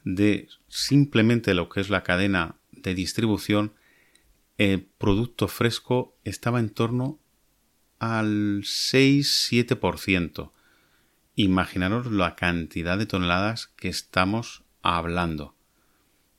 de 0.04 0.50
simplemente 0.68 1.54
lo 1.54 1.71
que 1.71 1.80
es 1.80 1.88
la 1.88 2.02
cadena 2.02 2.56
de 2.73 2.95
distribución, 2.95 3.73
el 4.59 4.83
producto 4.83 5.49
fresco 5.49 6.18
estaba 6.23 6.61
en 6.61 6.68
torno 6.68 7.18
al 7.99 8.61
6-7%. 8.64 10.52
Imaginaros 11.35 12.12
la 12.12 12.37
cantidad 12.37 12.99
de 12.99 13.06
toneladas 13.06 13.68
que 13.68 13.88
estamos 13.88 14.64
hablando. 14.83 15.56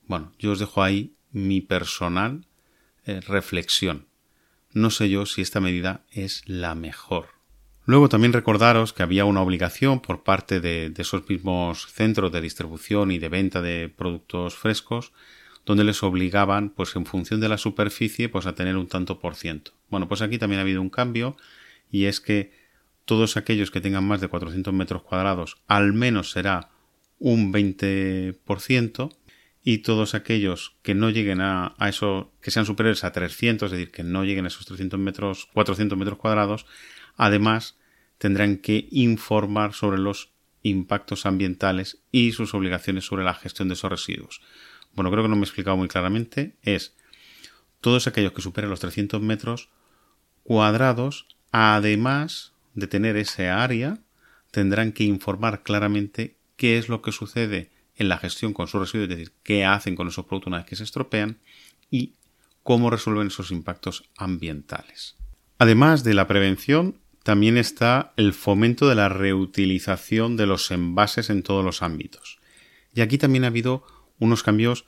Bueno, 0.05 0.33
yo 0.37 0.51
os 0.51 0.59
dejo 0.59 0.83
ahí 0.83 1.15
mi 1.31 1.61
personal 1.61 2.45
eh, 3.05 3.21
reflexión. 3.21 4.06
No 4.73 4.89
sé 4.89 5.09
yo 5.09 5.25
si 5.25 5.41
esta 5.41 5.59
medida 5.59 6.01
es 6.11 6.43
la 6.47 6.75
mejor. 6.75 7.37
Luego 7.85 8.09
también 8.09 8.33
recordaros 8.33 8.91
que 8.91 9.01
había 9.01 9.23
una 9.23 9.41
obligación 9.41 10.01
por 10.01 10.23
parte 10.23 10.59
de, 10.59 10.93
esos 10.97 11.27
mismos 11.29 11.87
centros 11.87 12.33
de 12.33 12.41
distribución 12.41 13.11
y 13.11 13.17
de 13.17 13.29
venta 13.29 13.61
de 13.61 13.87
productos 13.87 14.55
frescos 14.55 15.13
donde 15.65 15.85
les 15.85 16.03
obligaban, 16.03 16.69
pues 16.69 16.95
en 16.95 17.05
función 17.05 17.39
de 17.39 17.49
la 17.49 17.57
superficie, 17.57 18.29
pues 18.29 18.45
a 18.45 18.55
tener 18.55 18.75
un 18.75 18.87
tanto 18.87 19.19
por 19.19 19.35
ciento. 19.35 19.71
Bueno, 19.89 20.07
pues 20.09 20.21
aquí 20.21 20.37
también 20.37 20.59
ha 20.59 20.63
habido 20.63 20.81
un 20.81 20.89
cambio 20.89 21.37
y 21.89 22.05
es 22.05 22.19
que 22.19 22.51
todos 23.05 23.37
aquellos 23.37 23.71
que 23.71 23.79
tengan 23.79 24.05
más 24.05 24.19
de 24.19 24.27
400 24.27 24.73
metros 24.73 25.03
cuadrados 25.03 25.57
al 25.67 25.93
menos 25.93 26.31
será 26.31 26.69
un 27.19 27.53
20% 27.53 29.15
y 29.69 29.79
todos 29.79 30.15
aquellos 30.15 30.77
que 30.81 30.95
no 30.95 31.09
lleguen 31.09 31.41
a, 31.41 31.75
a, 31.77 31.89
eso, 31.89 32.31
que 32.41 32.51
sean 32.51 32.65
superiores 32.65 33.03
a 33.03 33.11
300, 33.11 33.65
es 33.65 33.77
decir, 33.77 33.91
que 33.91 34.01
no 34.01 34.23
lleguen 34.23 34.45
a 34.45 34.47
esos 34.47 34.65
300 34.65 34.97
metros, 34.97 35.49
400 35.51 35.97
metros 35.97 36.17
cuadrados, 36.17 36.65
además 37.17 37.77
tendrán 38.17 38.59
que 38.59 38.87
informar 38.91 39.73
sobre 39.73 39.97
los 39.97 40.31
impactos 40.63 41.25
ambientales 41.25 41.99
y 42.13 42.31
sus 42.31 42.53
obligaciones 42.53 43.03
sobre 43.03 43.25
la 43.25 43.33
gestión 43.33 43.67
de 43.67 43.73
esos 43.73 43.91
residuos. 43.91 44.41
Bueno, 44.93 45.11
creo 45.11 45.23
que 45.23 45.29
no 45.29 45.35
me 45.35 45.41
he 45.41 45.43
explicado 45.43 45.75
muy 45.75 45.89
claramente, 45.89 46.55
es 46.61 46.95
todos 47.81 48.07
aquellos 48.07 48.31
que 48.31 48.41
superen 48.41 48.69
los 48.69 48.79
300 48.79 49.21
metros 49.21 49.67
cuadrados, 50.43 51.27
además 51.51 52.53
de 52.73 52.87
tener 52.87 53.17
ese 53.17 53.49
área, 53.49 53.99
tendrán 54.49 54.93
que 54.93 55.03
informar 55.03 55.61
claramente 55.61 56.37
qué 56.55 56.77
es 56.77 56.87
lo 56.87 57.01
que 57.01 57.11
sucede 57.11 57.75
en 57.97 58.09
la 58.09 58.17
gestión 58.17 58.53
con 58.53 58.67
sus 58.67 58.79
residuos, 58.79 59.09
es 59.09 59.17
decir, 59.17 59.33
qué 59.43 59.65
hacen 59.65 59.95
con 59.95 60.07
esos 60.07 60.25
productos 60.25 60.47
una 60.47 60.57
vez 60.57 60.65
que 60.67 60.75
se 60.75 60.83
estropean 60.83 61.39
y 61.89 62.13
cómo 62.63 62.89
resuelven 62.89 63.27
esos 63.27 63.51
impactos 63.51 64.09
ambientales. 64.17 65.15
Además 65.57 66.03
de 66.03 66.13
la 66.13 66.27
prevención, 66.27 66.99
también 67.23 67.57
está 67.57 68.13
el 68.15 68.33
fomento 68.33 68.87
de 68.87 68.95
la 68.95 69.09
reutilización 69.09 70.37
de 70.37 70.45
los 70.45 70.71
envases 70.71 71.29
en 71.29 71.43
todos 71.43 71.65
los 71.65 71.81
ámbitos. 71.81 72.39
Y 72.93 73.01
aquí 73.01 73.17
también 73.17 73.43
ha 73.43 73.47
habido 73.47 73.83
unos 74.19 74.43
cambios 74.43 74.85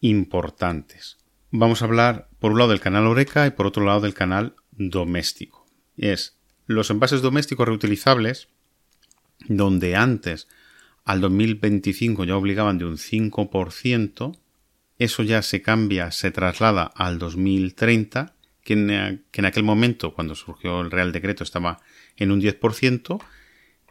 importantes. 0.00 1.18
Vamos 1.50 1.82
a 1.82 1.86
hablar 1.86 2.28
por 2.38 2.52
un 2.52 2.58
lado 2.58 2.70
del 2.70 2.80
canal 2.80 3.06
Oreca 3.06 3.46
y 3.46 3.50
por 3.50 3.66
otro 3.66 3.84
lado 3.84 4.00
del 4.00 4.14
canal 4.14 4.56
doméstico. 4.72 5.66
Es 5.96 6.38
los 6.66 6.90
envases 6.90 7.22
domésticos 7.22 7.66
reutilizables, 7.66 8.48
donde 9.48 9.96
antes 9.96 10.48
al 11.04 11.20
2025 11.20 12.24
ya 12.24 12.36
obligaban 12.36 12.78
de 12.78 12.84
un 12.84 12.96
5%, 12.96 14.38
eso 14.98 15.22
ya 15.22 15.42
se 15.42 15.62
cambia, 15.62 16.10
se 16.10 16.30
traslada 16.30 16.84
al 16.84 17.18
2030, 17.18 18.34
que 18.62 18.74
en, 18.74 19.24
que 19.30 19.40
en 19.40 19.44
aquel 19.46 19.62
momento, 19.62 20.14
cuando 20.14 20.34
surgió 20.34 20.80
el 20.80 20.90
Real 20.90 21.12
Decreto, 21.12 21.42
estaba 21.42 21.80
en 22.16 22.30
un 22.30 22.40
10%, 22.40 23.20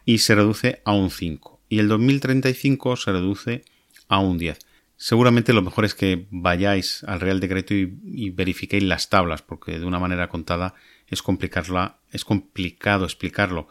y 0.04 0.18
se 0.18 0.34
reduce 0.34 0.82
a 0.84 0.92
un 0.92 1.10
5%. 1.10 1.58
Y 1.68 1.78
el 1.78 1.88
2035 1.88 2.96
se 2.96 3.12
reduce 3.12 3.64
a 4.08 4.18
un 4.18 4.38
10%. 4.38 4.58
Seguramente 4.96 5.54
lo 5.54 5.62
mejor 5.62 5.86
es 5.86 5.94
que 5.94 6.26
vayáis 6.30 7.04
al 7.04 7.20
Real 7.20 7.40
Decreto 7.40 7.72
y, 7.72 7.98
y, 8.04 8.28
verifiquéis 8.30 8.82
las 8.82 9.08
tablas, 9.08 9.40
porque 9.40 9.78
de 9.78 9.86
una 9.86 9.98
manera 9.98 10.28
contada 10.28 10.74
es, 11.06 11.22
complicarla, 11.22 12.00
es 12.12 12.24
complicado 12.26 13.06
explicarlo. 13.06 13.68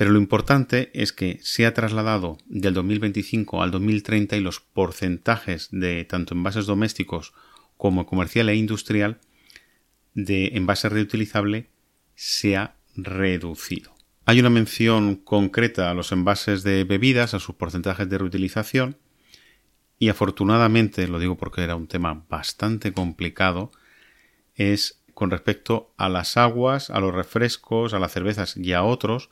Pero 0.00 0.12
lo 0.12 0.18
importante 0.18 0.90
es 0.94 1.12
que 1.12 1.38
se 1.42 1.66
ha 1.66 1.74
trasladado 1.74 2.38
del 2.46 2.72
2025 2.72 3.62
al 3.62 3.70
2030 3.70 4.34
y 4.38 4.40
los 4.40 4.58
porcentajes 4.58 5.68
de 5.70 6.06
tanto 6.06 6.32
envases 6.32 6.64
domésticos 6.64 7.34
como 7.76 8.06
comercial 8.06 8.48
e 8.48 8.54
industrial 8.54 9.20
de 10.14 10.52
envase 10.54 10.88
reutilizable 10.88 11.68
se 12.14 12.56
ha 12.56 12.76
reducido. 12.96 13.94
Hay 14.24 14.40
una 14.40 14.48
mención 14.48 15.16
concreta 15.16 15.90
a 15.90 15.94
los 15.94 16.12
envases 16.12 16.62
de 16.62 16.84
bebidas, 16.84 17.34
a 17.34 17.38
sus 17.38 17.56
porcentajes 17.56 18.08
de 18.08 18.16
reutilización, 18.16 18.96
y 19.98 20.08
afortunadamente, 20.08 21.08
lo 21.08 21.18
digo 21.18 21.36
porque 21.36 21.62
era 21.62 21.76
un 21.76 21.88
tema 21.88 22.24
bastante 22.30 22.94
complicado, 22.94 23.70
es 24.54 25.02
con 25.12 25.30
respecto 25.30 25.92
a 25.98 26.08
las 26.08 26.38
aguas, 26.38 26.88
a 26.88 27.00
los 27.00 27.14
refrescos, 27.14 27.92
a 27.92 27.98
las 27.98 28.12
cervezas 28.12 28.56
y 28.56 28.72
a 28.72 28.82
otros, 28.82 29.28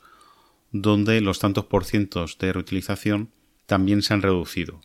donde 0.71 1.21
los 1.21 1.39
tantos 1.39 1.65
por 1.65 1.85
cientos 1.85 2.37
de 2.37 2.53
reutilización 2.53 3.31
también 3.65 4.01
se 4.01 4.13
han 4.13 4.21
reducido. 4.21 4.81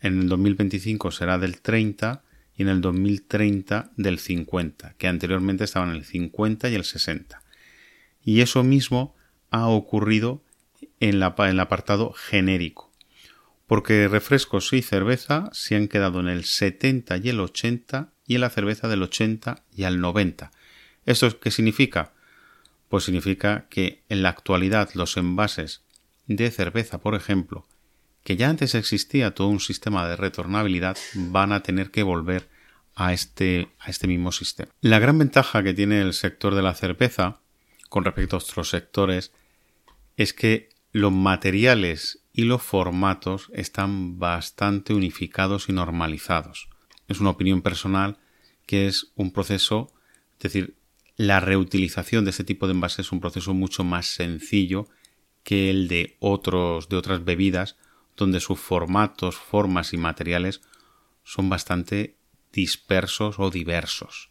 En 0.00 0.20
el 0.20 0.28
2025 0.28 1.10
será 1.10 1.38
del 1.38 1.60
30 1.60 2.22
y 2.56 2.62
en 2.62 2.68
el 2.68 2.80
2030 2.80 3.92
del 3.96 4.18
50, 4.18 4.94
que 4.98 5.08
anteriormente 5.08 5.64
estaban 5.64 5.90
en 5.90 5.96
el 5.96 6.04
50 6.04 6.68
y 6.70 6.74
el 6.74 6.84
60. 6.84 7.42
Y 8.22 8.40
eso 8.40 8.62
mismo 8.64 9.14
ha 9.50 9.68
ocurrido 9.68 10.42
en, 11.00 11.22
en 11.22 11.22
el 11.22 11.60
apartado 11.60 12.12
genérico 12.12 12.86
porque 13.66 14.08
refrescos 14.08 14.72
y 14.72 14.82
cerveza 14.82 15.50
se 15.52 15.76
han 15.76 15.88
quedado 15.88 16.20
en 16.20 16.28
el 16.28 16.44
70 16.44 17.16
y 17.18 17.28
el 17.28 17.40
80 17.40 18.12
y 18.26 18.36
en 18.36 18.40
la 18.40 18.50
cerveza 18.50 18.88
del 18.88 19.02
80 19.02 19.64
y 19.74 19.84
al 19.84 20.00
90. 20.00 20.52
¿Esto 21.04 21.38
qué 21.40 21.50
significa? 21.50 22.12
Pues 22.88 23.04
significa 23.04 23.66
que 23.68 24.02
en 24.08 24.22
la 24.22 24.30
actualidad 24.30 24.90
los 24.94 25.16
envases 25.16 25.82
de 26.26 26.50
cerveza, 26.50 26.98
por 26.98 27.14
ejemplo, 27.14 27.66
que 28.22 28.36
ya 28.36 28.48
antes 28.48 28.74
existía 28.74 29.34
todo 29.34 29.48
un 29.48 29.60
sistema 29.60 30.08
de 30.08 30.16
retornabilidad, 30.16 30.96
van 31.14 31.52
a 31.52 31.62
tener 31.62 31.90
que 31.90 32.02
volver 32.02 32.48
a 32.96 33.12
este, 33.12 33.68
a 33.78 33.90
este 33.90 34.06
mismo 34.08 34.32
sistema. 34.32 34.72
La 34.80 34.98
gran 34.98 35.18
ventaja 35.18 35.62
que 35.62 35.74
tiene 35.74 36.00
el 36.00 36.14
sector 36.14 36.54
de 36.54 36.62
la 36.62 36.74
cerveza 36.74 37.40
con 37.88 38.04
respecto 38.04 38.36
a 38.36 38.40
otros 38.40 38.68
sectores 38.68 39.32
es 40.16 40.32
que 40.32 40.70
los 40.92 41.12
materiales 41.12 42.20
y 42.32 42.42
los 42.42 42.62
formatos 42.62 43.50
están 43.52 44.18
bastante 44.18 44.94
unificados 44.94 45.68
y 45.68 45.72
normalizados. 45.72 46.68
Es 47.06 47.20
una 47.20 47.30
opinión 47.30 47.62
personal 47.62 48.18
que 48.66 48.86
es 48.86 49.12
un 49.14 49.30
proceso, 49.32 49.92
es 50.38 50.42
decir, 50.44 50.75
la 51.16 51.40
reutilización 51.40 52.24
de 52.24 52.30
este 52.30 52.44
tipo 52.44 52.66
de 52.66 52.74
envases 52.74 53.06
es 53.06 53.12
un 53.12 53.20
proceso 53.20 53.54
mucho 53.54 53.84
más 53.84 54.06
sencillo 54.06 54.86
que 55.44 55.70
el 55.70 55.88
de 55.88 56.16
otros 56.20 56.88
de 56.88 56.96
otras 56.96 57.24
bebidas 57.24 57.76
donde 58.16 58.40
sus 58.40 58.58
formatos, 58.58 59.36
formas 59.36 59.92
y 59.92 59.96
materiales 59.96 60.60
son 61.24 61.48
bastante 61.48 62.16
dispersos 62.52 63.38
o 63.38 63.50
diversos, 63.50 64.30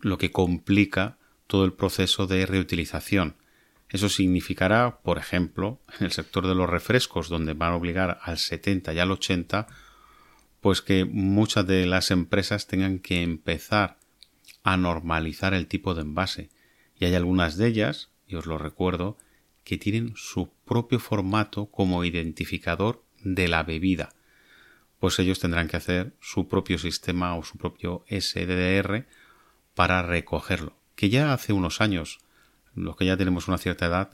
lo 0.00 0.18
que 0.18 0.30
complica 0.30 1.18
todo 1.46 1.64
el 1.64 1.72
proceso 1.72 2.26
de 2.26 2.46
reutilización. 2.46 3.36
Eso 3.88 4.08
significará, 4.08 5.00
por 5.02 5.18
ejemplo, 5.18 5.80
en 5.98 6.06
el 6.06 6.12
sector 6.12 6.46
de 6.46 6.54
los 6.54 6.70
refrescos, 6.70 7.28
donde 7.28 7.54
van 7.54 7.72
a 7.72 7.76
obligar 7.76 8.20
al 8.22 8.38
70 8.38 8.94
y 8.94 8.98
al 8.98 9.10
80, 9.10 9.66
pues 10.60 10.80
que 10.80 11.04
muchas 11.04 11.66
de 11.66 11.86
las 11.86 12.10
empresas 12.10 12.66
tengan 12.68 13.00
que 13.00 13.22
empezar 13.22 13.98
a 14.62 14.76
normalizar 14.76 15.54
el 15.54 15.66
tipo 15.66 15.94
de 15.94 16.02
envase. 16.02 16.50
Y 16.98 17.04
hay 17.04 17.14
algunas 17.14 17.56
de 17.56 17.68
ellas, 17.68 18.10
y 18.26 18.36
os 18.36 18.46
lo 18.46 18.58
recuerdo, 18.58 19.18
que 19.64 19.78
tienen 19.78 20.12
su 20.16 20.52
propio 20.64 20.98
formato 20.98 21.66
como 21.66 22.04
identificador 22.04 23.04
de 23.22 23.48
la 23.48 23.62
bebida. 23.62 24.10
Pues 24.98 25.18
ellos 25.18 25.40
tendrán 25.40 25.68
que 25.68 25.76
hacer 25.76 26.14
su 26.20 26.48
propio 26.48 26.78
sistema 26.78 27.36
o 27.36 27.42
su 27.42 27.58
propio 27.58 28.04
SDR 28.08 29.06
para 29.74 30.02
recogerlo. 30.02 30.76
Que 30.94 31.10
ya 31.10 31.32
hace 31.32 31.52
unos 31.52 31.80
años 31.80 32.20
los 32.74 32.96
que 32.96 33.06
ya 33.06 33.16
tenemos 33.16 33.48
una 33.48 33.58
cierta 33.58 33.86
edad, 33.86 34.10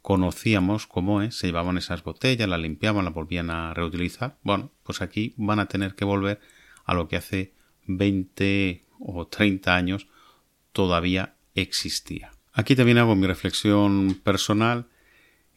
conocíamos 0.00 0.86
cómo 0.86 1.22
es, 1.22 1.36
se 1.36 1.46
llevaban 1.46 1.78
esas 1.78 2.02
botellas, 2.02 2.48
las 2.48 2.60
limpiaban, 2.60 3.04
las 3.04 3.14
volvían 3.14 3.50
a 3.50 3.72
reutilizar. 3.72 4.36
Bueno, 4.42 4.72
pues 4.82 5.00
aquí 5.00 5.34
van 5.36 5.60
a 5.60 5.66
tener 5.66 5.94
que 5.94 6.04
volver 6.04 6.40
a 6.84 6.94
lo 6.94 7.08
que 7.08 7.16
hace 7.16 7.54
20 7.86 8.84
o 9.04 9.26
30 9.26 9.74
años 9.74 10.08
todavía 10.72 11.34
existía. 11.54 12.32
Aquí 12.52 12.76
también 12.76 12.98
hago 12.98 13.16
mi 13.16 13.26
reflexión 13.26 14.20
personal 14.22 14.86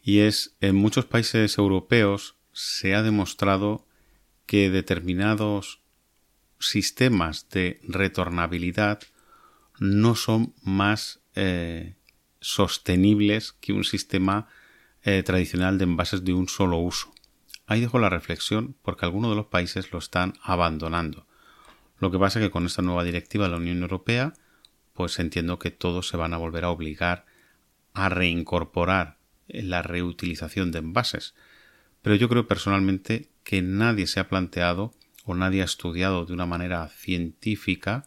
y 0.02 0.20
es 0.20 0.56
en 0.62 0.76
muchos 0.76 1.06
países 1.06 1.58
europeos 1.58 2.36
se 2.54 2.96
ha 2.96 3.02
demostrado 3.02 3.86
que 4.46 4.70
determinados 4.70 5.82
sistemas 6.60 7.50
de 7.50 7.80
retornabilidad 7.84 9.02
no 9.80 10.16
son 10.16 10.54
más 10.64 11.20
eh, 11.36 11.96
sostenibles 12.40 13.54
que 13.54 13.74
un 13.74 13.84
sistema 13.84 14.48
eh, 15.04 15.22
tradicional 15.24 15.78
de 15.78 15.84
envases 15.84 16.24
de 16.24 16.34
un 16.34 16.48
solo 16.48 16.78
uso. 16.78 17.14
Ahí 17.68 17.82
dejo 17.82 18.00
la 18.00 18.10
reflexión 18.10 18.76
porque 18.82 19.06
algunos 19.06 19.32
de 19.32 19.36
los 19.36 19.48
países 19.48 19.92
lo 19.92 20.00
están 20.00 20.36
abandonando. 20.42 21.28
Lo 22.00 22.12
que 22.12 22.20
pasa 22.20 22.40
es 22.40 22.46
que 22.46 22.52
con 22.52 22.66
esta 22.66 22.82
nueva 22.82 23.04
directiva 23.04 23.46
de 23.46 23.52
la 23.52 23.58
Unión 23.58 23.82
Europea, 23.82 24.34
pues 24.94 25.20
entiendo 25.20 25.60
que 25.60 25.72
todos 25.72 26.08
se 26.08 26.18
van 26.18 26.34
a 26.34 26.38
volver 26.38 26.66
a 26.66 26.70
obligar 26.70 27.26
a 27.94 28.10
reincorporar 28.10 29.18
la 29.48 29.82
reutilización 29.82 30.72
de 30.72 30.80
envases. 30.80 31.36
Pero 32.02 32.16
yo 32.16 32.30
creo 32.30 32.48
personalmente 32.48 33.30
que 33.44 33.62
nadie 33.62 34.08
se 34.08 34.20
ha 34.20 34.28
planteado 34.28 34.94
o 35.26 35.36
nadie 35.36 35.62
ha 35.62 35.66
estudiado 35.66 36.26
de 36.26 36.34
una 36.34 36.46
manera 36.46 36.88
científica, 36.90 38.06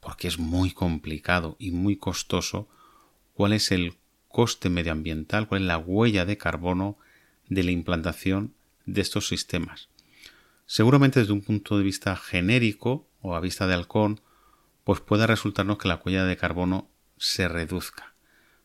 porque 0.00 0.28
es 0.28 0.38
muy 0.38 0.72
complicado 0.72 1.56
y 1.58 1.70
muy 1.70 1.96
costoso, 1.96 2.68
cuál 3.34 3.52
es 3.52 3.70
el 3.70 3.94
coste 4.28 4.68
medioambiental, 4.68 5.46
cuál 5.46 5.62
es 5.62 5.66
la 5.66 5.78
huella 5.78 6.24
de 6.24 6.38
carbono 6.38 6.98
de 7.48 7.64
la 7.64 7.70
implantación 7.70 8.54
de 8.86 9.00
estos 9.00 9.28
sistemas. 9.28 9.88
Seguramente 10.66 11.20
desde 11.20 11.32
un 11.32 11.42
punto 11.42 11.76
de 11.76 11.84
vista 11.84 12.16
genérico 12.16 13.06
o 13.22 13.34
a 13.34 13.40
vista 13.40 13.66
de 13.66 13.74
halcón, 13.74 14.20
pues 14.84 15.00
pueda 15.00 15.26
resultarnos 15.26 15.78
que 15.78 15.88
la 15.88 16.00
huella 16.04 16.24
de 16.24 16.36
carbono 16.36 16.90
se 17.16 17.48
reduzca. 17.48 18.14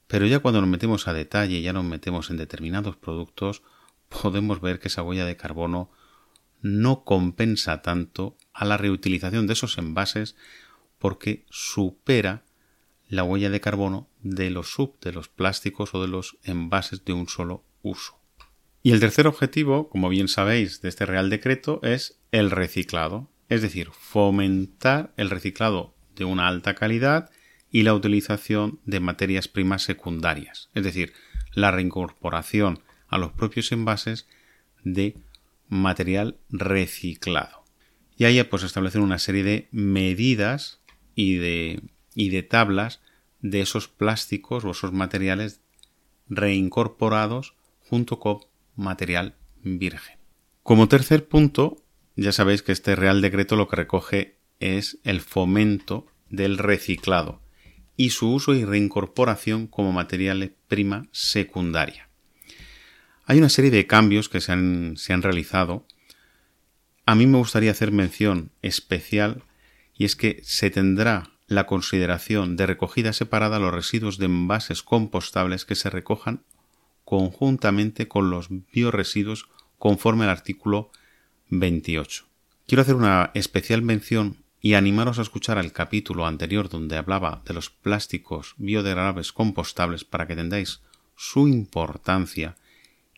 Pero 0.08 0.26
ya 0.28 0.40
cuando 0.40 0.62
nos 0.62 0.70
metemos 0.70 1.08
a 1.08 1.14
detalle, 1.14 1.62
ya 1.62 1.74
nos 1.74 1.84
metemos 1.84 2.30
en 2.30 2.38
determinados 2.38 2.96
productos, 2.96 3.64
podemos 4.10 4.62
ver 4.62 4.80
que 4.80 4.88
esa 4.88 5.04
huella 5.04 5.26
de 5.26 5.38
carbono 5.38 5.90
no 6.62 7.04
compensa 7.04 7.82
tanto 7.82 8.38
a 8.54 8.66
la 8.66 8.78
reutilización 8.78 9.48
de 9.48 9.54
esos 9.54 9.78
envases 9.78 10.36
porque 11.00 11.46
supera 11.50 12.44
la 13.08 13.24
huella 13.24 13.50
de 13.50 13.62
carbono 13.62 14.10
de 14.22 14.50
los 14.50 14.72
sub, 14.72 15.00
de 15.00 15.12
los 15.12 15.30
plásticos 15.30 15.94
o 15.94 16.02
de 16.02 16.08
los 16.08 16.38
envases 16.44 17.06
de 17.06 17.14
un 17.14 17.28
solo 17.28 17.64
uso. 17.84 18.20
Y 18.82 18.92
el 18.92 19.00
tercer 19.00 19.28
objetivo, 19.28 19.90
como 19.90 20.10
bien 20.10 20.28
sabéis, 20.28 20.82
de 20.82 20.90
este 20.90 21.06
Real 21.06 21.30
Decreto 21.30 21.80
es 21.84 22.20
el 22.32 22.52
reciclado, 22.52 23.30
es 23.50 23.62
decir, 23.62 23.90
fomentar 23.92 25.14
el 25.18 25.30
reciclado 25.30 25.94
de 26.16 26.26
una 26.26 26.48
alta 26.48 26.76
calidad 26.76 27.30
y 27.72 27.84
la 27.84 27.94
utilización 27.94 28.80
de 28.86 29.00
materias 29.00 29.48
primas 29.48 29.84
secundarias, 29.84 30.70
es 30.74 30.84
decir, 30.84 31.14
la 31.54 31.72
reincorporación 31.72 32.80
a 33.08 33.18
los 33.18 33.32
propios 33.34 33.72
envases 33.72 34.28
de 34.84 35.18
material 35.68 36.38
reciclado. 36.50 37.64
Y 38.18 38.26
ahí 38.26 38.42
pues 38.44 38.64
establecer 38.64 39.02
una 39.02 39.20
serie 39.20 39.44
de 39.44 39.68
medidas 39.72 40.80
y 41.16 41.36
de, 41.36 41.82
y 42.14 42.30
de 42.30 42.44
tablas 42.44 43.02
de 43.42 43.62
esos 43.62 43.88
plásticos 43.88 44.64
o 44.64 44.72
esos 44.72 44.94
materiales 44.94 45.62
reincorporados 46.28 47.56
junto 47.82 48.20
con 48.20 48.40
material 48.76 49.36
virgen. 49.64 50.18
Como 50.64 50.88
tercer 50.88 51.28
punto, 51.28 51.85
ya 52.16 52.32
sabéis 52.32 52.62
que 52.62 52.72
este 52.72 52.96
Real 52.96 53.22
Decreto 53.22 53.56
lo 53.56 53.68
que 53.68 53.76
recoge 53.76 54.38
es 54.60 55.00
el 55.04 55.22
fomento 55.22 56.08
del 56.30 56.58
reciclado 56.58 57.42
y 57.98 58.10
su 58.12 58.34
uso 58.34 58.54
y 58.54 58.66
reincorporación 58.66 59.68
como 59.68 59.92
material 59.92 60.54
prima 60.68 61.08
secundaria. 61.12 62.10
Hay 63.26 63.38
una 63.38 63.50
serie 63.50 63.72
de 63.72 63.88
cambios 63.88 64.30
que 64.30 64.42
se 64.42 64.52
han, 64.52 64.98
se 64.98 65.14
han 65.14 65.22
realizado. 65.22 65.86
A 67.06 67.16
mí 67.16 67.26
me 67.26 67.38
gustaría 67.38 67.72
hacer 67.72 67.92
mención 67.92 68.52
especial 68.62 69.44
y 69.94 70.06
es 70.06 70.16
que 70.16 70.42
se 70.44 70.70
tendrá 70.70 71.32
la 71.48 71.66
consideración 71.66 72.56
de 72.56 72.66
recogida 72.66 73.14
separada 73.14 73.60
los 73.60 73.74
residuos 73.74 74.18
de 74.18 74.26
envases 74.26 74.84
compostables 74.84 75.66
que 75.66 75.76
se 75.76 75.90
recojan 75.90 76.44
conjuntamente 77.04 78.08
con 78.08 78.30
los 78.30 78.48
bioresiduos 78.50 79.48
conforme 79.78 80.24
al 80.26 80.32
artículo 80.32 80.92
28. 81.50 82.26
Quiero 82.68 82.82
hacer 82.82 82.96
una 82.96 83.32
especial 83.34 83.82
mención 83.82 84.38
y 84.62 84.74
animaros 84.74 85.20
a 85.20 85.22
escuchar 85.22 85.58
el 85.60 85.72
capítulo 85.72 86.26
anterior 86.26 86.70
donde 86.70 86.98
hablaba 86.98 87.44
de 87.46 87.54
los 87.54 87.70
plásticos 87.70 88.56
biodegradables 88.58 89.32
compostables 89.32 90.04
para 90.04 90.26
que 90.26 90.34
entendáis 90.34 90.82
su 91.16 91.48
importancia 91.48 92.56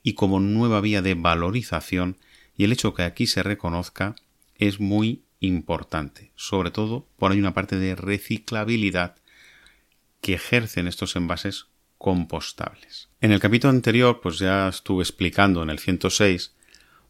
y 0.03 0.13
como 0.13 0.39
nueva 0.39 0.81
vía 0.81 1.01
de 1.01 1.15
valorización 1.15 2.17
y 2.57 2.65
el 2.65 2.73
hecho 2.73 2.93
que 2.93 3.03
aquí 3.03 3.27
se 3.27 3.43
reconozca 3.43 4.15
es 4.55 4.79
muy 4.79 5.23
importante, 5.39 6.31
sobre 6.35 6.71
todo 6.71 7.07
por 7.17 7.31
hay 7.31 7.39
una 7.39 7.53
parte 7.53 7.77
de 7.77 7.95
reciclabilidad 7.95 9.15
que 10.21 10.33
ejercen 10.33 10.87
estos 10.87 11.15
envases 11.15 11.67
compostables. 11.97 13.09
En 13.21 13.31
el 13.31 13.39
capítulo 13.39 13.71
anterior, 13.71 14.19
pues 14.21 14.39
ya 14.39 14.67
estuve 14.67 15.03
explicando 15.03 15.63
en 15.63 15.69
el 15.69 15.79
106 15.79 16.53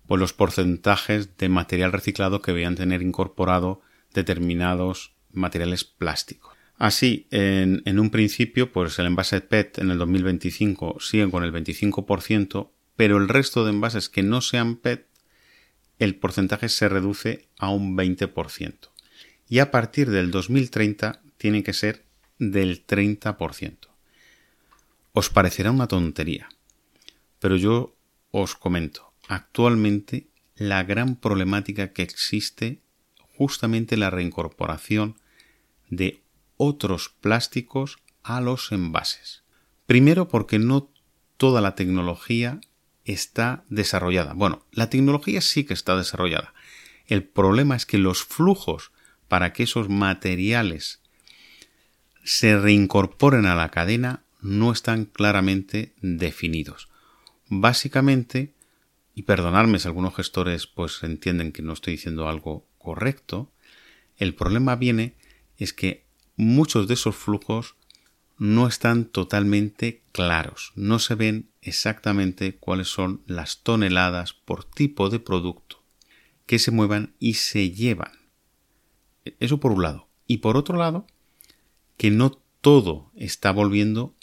pues 0.07 0.19
los 0.19 0.33
porcentajes 0.33 1.37
de 1.37 1.49
material 1.49 1.91
reciclado 1.91 2.41
que 2.41 2.51
debían 2.51 2.75
tener 2.75 3.01
incorporado 3.01 3.81
determinados 4.13 5.13
materiales 5.31 5.83
plásticos. 5.83 6.55
Así, 6.77 7.27
en, 7.31 7.81
en, 7.85 7.99
un 7.99 8.09
principio, 8.09 8.71
pues 8.71 8.97
el 8.99 9.07
envase 9.07 9.41
PET 9.41 9.79
en 9.79 9.91
el 9.91 9.97
2025 9.97 10.97
sigue 10.99 11.29
con 11.29 11.43
el 11.43 11.51
25%, 11.51 12.69
pero 12.95 13.17
el 13.17 13.27
resto 13.27 13.63
de 13.63 13.71
envases 13.71 14.09
que 14.09 14.23
no 14.23 14.41
sean 14.41 14.77
PET, 14.77 15.07
el 15.99 16.15
porcentaje 16.15 16.69
se 16.69 16.87
reduce 16.87 17.47
a 17.57 17.69
un 17.69 17.97
20%. 17.97 18.73
Y 19.49 19.59
a 19.59 19.71
partir 19.71 20.09
del 20.09 20.31
2030 20.31 21.21
tiene 21.37 21.63
que 21.63 21.73
ser 21.73 22.03
del 22.37 22.85
30%. 22.85 23.77
Os 25.13 25.29
parecerá 25.29 25.71
una 25.71 25.87
tontería, 25.87 26.49
pero 27.39 27.55
yo 27.55 27.95
os 28.31 28.55
comento, 28.55 29.13
actualmente 29.27 30.27
la 30.55 30.83
gran 30.83 31.15
problemática 31.15 31.93
que 31.93 32.03
existe 32.03 32.81
justamente 33.37 33.97
la 33.97 34.09
reincorporación 34.09 35.15
de 35.89 36.21
otros 36.57 37.09
plásticos 37.09 37.99
a 38.23 38.41
los 38.41 38.71
envases. 38.71 39.43
Primero 39.85 40.27
porque 40.27 40.59
no 40.59 40.89
toda 41.37 41.61
la 41.61 41.75
tecnología 41.75 42.59
está 43.05 43.63
desarrollada. 43.69 44.33
Bueno, 44.33 44.65
la 44.71 44.89
tecnología 44.89 45.41
sí 45.41 45.63
que 45.63 45.73
está 45.73 45.95
desarrollada. 45.95 46.53
El 47.05 47.23
problema 47.23 47.75
es 47.75 47.85
que 47.85 47.97
los 47.97 48.23
flujos 48.23 48.91
para 49.27 49.53
que 49.53 49.63
esos 49.63 49.87
materiales 49.87 51.01
se 52.23 52.57
reincorporen 52.57 53.45
a 53.45 53.55
la 53.55 53.69
cadena 53.69 54.23
no 54.41 54.71
están 54.71 55.05
claramente 55.05 55.93
definidos. 56.01 56.89
Básicamente, 57.47 58.53
y 59.17 59.23
perdonadme 59.23 59.79
si 59.79 59.87
algunos 59.87 60.13
gestores 60.13 60.67
pues 60.67 61.01
entienden 61.01 61.51
que 61.51 61.63
no 61.63 61.73
estoy 61.73 61.93
diciendo 61.93 62.29
algo 62.29 62.67
correcto, 62.77 63.51
el 64.15 64.35
problema 64.35 64.75
viene 64.75 65.15
es 65.57 65.73
que 65.73 66.05
muchos 66.35 66.87
de 66.87 66.93
esos 66.93 67.15
flujos 67.15 67.77
no 68.37 68.67
están 68.67 69.05
totalmente 69.05 70.03
claros, 70.11 70.71
no 70.75 70.99
se 70.99 71.15
ven 71.15 71.49
exactamente 71.63 72.57
cuáles 72.57 72.89
son 72.89 73.23
las 73.25 73.63
toneladas 73.63 74.33
por 74.33 74.63
tipo 74.63 75.09
de 75.09 75.17
producto 75.17 75.83
que 76.45 76.59
se 76.59 76.69
muevan 76.69 77.15
y 77.17 77.33
se 77.33 77.71
llevan. 77.71 78.11
Eso 79.39 79.59
por 79.59 79.71
un 79.71 79.81
lado. 79.81 80.07
Y 80.27 80.37
por 80.37 80.57
otro 80.57 80.77
lado, 80.77 81.07
que 81.97 82.11
no 82.11 82.39
todo 82.61 83.11
está 83.15 83.49
volviendo 83.49 84.15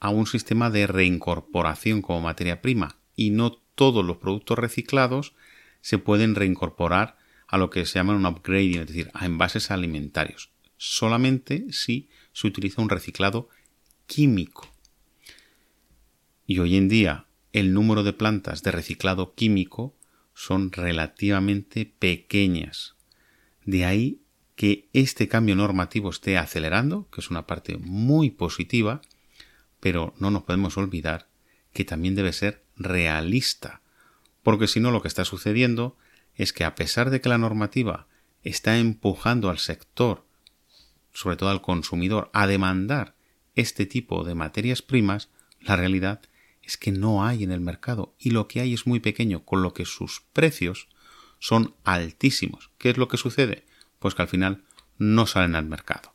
a 0.00 0.08
un 0.08 0.26
sistema 0.26 0.70
de 0.70 0.86
reincorporación 0.86 2.00
como 2.00 2.22
materia 2.22 2.62
prima 2.62 2.96
y 3.16 3.28
no 3.28 3.63
todos 3.74 4.04
los 4.04 4.18
productos 4.18 4.58
reciclados 4.58 5.34
se 5.80 5.98
pueden 5.98 6.34
reincorporar 6.34 7.18
a 7.46 7.58
lo 7.58 7.70
que 7.70 7.86
se 7.86 7.94
llama 7.94 8.14
un 8.14 8.26
upgrading, 8.26 8.80
es 8.80 8.86
decir, 8.86 9.10
a 9.14 9.26
envases 9.26 9.70
alimentarios. 9.70 10.50
Solamente 10.76 11.66
si 11.72 12.08
se 12.32 12.46
utiliza 12.46 12.82
un 12.82 12.88
reciclado 12.88 13.48
químico. 14.06 14.68
Y 16.46 16.58
hoy 16.58 16.76
en 16.76 16.88
día 16.88 17.26
el 17.52 17.72
número 17.72 18.02
de 18.02 18.12
plantas 18.12 18.62
de 18.62 18.72
reciclado 18.72 19.34
químico 19.34 19.96
son 20.34 20.72
relativamente 20.72 21.86
pequeñas. 21.86 22.96
De 23.64 23.84
ahí 23.84 24.20
que 24.56 24.88
este 24.92 25.28
cambio 25.28 25.56
normativo 25.56 26.10
esté 26.10 26.36
acelerando, 26.36 27.08
que 27.10 27.20
es 27.20 27.30
una 27.30 27.46
parte 27.46 27.76
muy 27.78 28.30
positiva, 28.30 29.02
pero 29.80 30.14
no 30.18 30.30
nos 30.30 30.42
podemos 30.42 30.76
olvidar 30.76 31.28
que 31.72 31.84
también 31.84 32.14
debe 32.14 32.32
ser 32.32 32.63
realista, 32.76 33.80
porque 34.42 34.66
si 34.66 34.80
no 34.80 34.90
lo 34.90 35.02
que 35.02 35.08
está 35.08 35.24
sucediendo 35.24 35.96
es 36.34 36.52
que 36.52 36.64
a 36.64 36.74
pesar 36.74 37.10
de 37.10 37.20
que 37.20 37.28
la 37.28 37.38
normativa 37.38 38.06
está 38.42 38.78
empujando 38.78 39.50
al 39.50 39.58
sector, 39.58 40.26
sobre 41.12 41.36
todo 41.36 41.50
al 41.50 41.62
consumidor, 41.62 42.30
a 42.32 42.46
demandar 42.46 43.14
este 43.54 43.86
tipo 43.86 44.24
de 44.24 44.34
materias 44.34 44.82
primas, 44.82 45.30
la 45.60 45.76
realidad 45.76 46.20
es 46.62 46.76
que 46.76 46.92
no 46.92 47.24
hay 47.24 47.44
en 47.44 47.52
el 47.52 47.60
mercado 47.60 48.14
y 48.18 48.30
lo 48.30 48.48
que 48.48 48.60
hay 48.60 48.74
es 48.74 48.86
muy 48.86 49.00
pequeño, 49.00 49.44
con 49.44 49.62
lo 49.62 49.74
que 49.74 49.84
sus 49.84 50.22
precios 50.32 50.88
son 51.38 51.74
altísimos. 51.84 52.70
¿Qué 52.78 52.90
es 52.90 52.96
lo 52.96 53.08
que 53.08 53.16
sucede? 53.16 53.64
Pues 53.98 54.14
que 54.14 54.22
al 54.22 54.28
final 54.28 54.64
no 54.98 55.26
salen 55.26 55.54
al 55.54 55.66
mercado. 55.66 56.14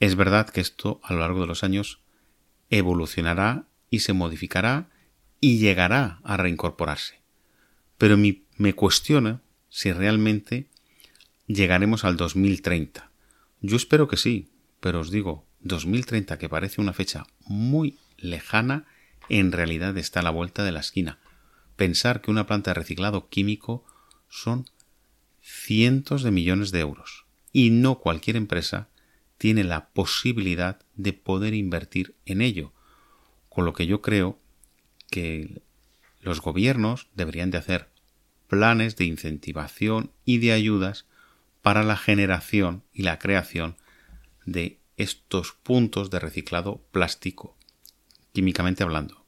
Es 0.00 0.16
verdad 0.16 0.48
que 0.48 0.60
esto 0.60 1.00
a 1.04 1.12
lo 1.12 1.20
largo 1.20 1.40
de 1.42 1.46
los 1.46 1.62
años 1.64 2.00
evolucionará 2.70 3.66
y 3.90 4.00
se 4.00 4.14
modificará 4.14 4.90
y 5.42 5.58
llegará 5.58 6.20
a 6.22 6.36
reincorporarse. 6.36 7.20
Pero 7.98 8.16
mi 8.16 8.44
me 8.56 8.74
cuestiona 8.74 9.42
si 9.68 9.92
realmente 9.92 10.68
llegaremos 11.48 12.04
al 12.04 12.16
2030. 12.16 13.10
Yo 13.60 13.76
espero 13.76 14.06
que 14.06 14.16
sí, 14.16 14.52
pero 14.78 15.00
os 15.00 15.10
digo, 15.10 15.44
2030, 15.60 16.38
que 16.38 16.48
parece 16.48 16.80
una 16.80 16.92
fecha 16.92 17.26
muy 17.44 17.98
lejana, 18.18 18.86
en 19.28 19.50
realidad 19.50 19.98
está 19.98 20.20
a 20.20 20.22
la 20.22 20.30
vuelta 20.30 20.62
de 20.62 20.70
la 20.70 20.80
esquina. 20.80 21.18
Pensar 21.74 22.20
que 22.20 22.30
una 22.30 22.46
planta 22.46 22.70
de 22.70 22.74
reciclado 22.74 23.28
químico 23.28 23.84
son 24.28 24.66
cientos 25.40 26.22
de 26.22 26.30
millones 26.30 26.70
de 26.70 26.80
euros 26.80 27.24
y 27.52 27.70
no 27.70 27.98
cualquier 27.98 28.36
empresa 28.36 28.90
tiene 29.38 29.64
la 29.64 29.88
posibilidad 29.88 30.78
de 30.94 31.14
poder 31.14 31.52
invertir 31.54 32.14
en 32.26 32.42
ello, 32.42 32.72
con 33.48 33.64
lo 33.64 33.72
que 33.72 33.88
yo 33.88 34.02
creo 34.02 34.38
que 35.12 35.62
los 36.20 36.40
gobiernos 36.40 37.08
deberían 37.14 37.50
de 37.50 37.58
hacer 37.58 37.90
planes 38.48 38.96
de 38.96 39.04
incentivación 39.04 40.10
y 40.24 40.38
de 40.38 40.52
ayudas 40.52 41.06
para 41.60 41.84
la 41.84 41.96
generación 41.96 42.82
y 42.92 43.02
la 43.02 43.18
creación 43.18 43.76
de 44.46 44.78
estos 44.96 45.52
puntos 45.52 46.10
de 46.10 46.18
reciclado 46.18 46.82
plástico, 46.90 47.56
químicamente 48.32 48.82
hablando. 48.82 49.24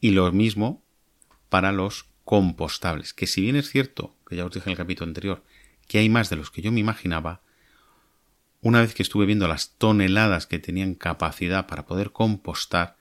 Y 0.00 0.10
lo 0.10 0.32
mismo 0.32 0.82
para 1.48 1.70
los 1.70 2.06
compostables, 2.24 3.12
que 3.12 3.26
si 3.26 3.42
bien 3.42 3.56
es 3.56 3.68
cierto, 3.68 4.16
que 4.26 4.36
ya 4.36 4.46
os 4.46 4.52
dije 4.52 4.68
en 4.68 4.72
el 4.72 4.78
capítulo 4.78 5.08
anterior, 5.08 5.44
que 5.86 5.98
hay 5.98 6.08
más 6.08 6.30
de 6.30 6.36
los 6.36 6.50
que 6.50 6.62
yo 6.62 6.72
me 6.72 6.80
imaginaba, 6.80 7.42
una 8.62 8.80
vez 8.80 8.94
que 8.94 9.02
estuve 9.02 9.26
viendo 9.26 9.48
las 9.48 9.76
toneladas 9.76 10.46
que 10.46 10.58
tenían 10.58 10.94
capacidad 10.94 11.66
para 11.66 11.86
poder 11.86 12.12
compostar, 12.12 12.96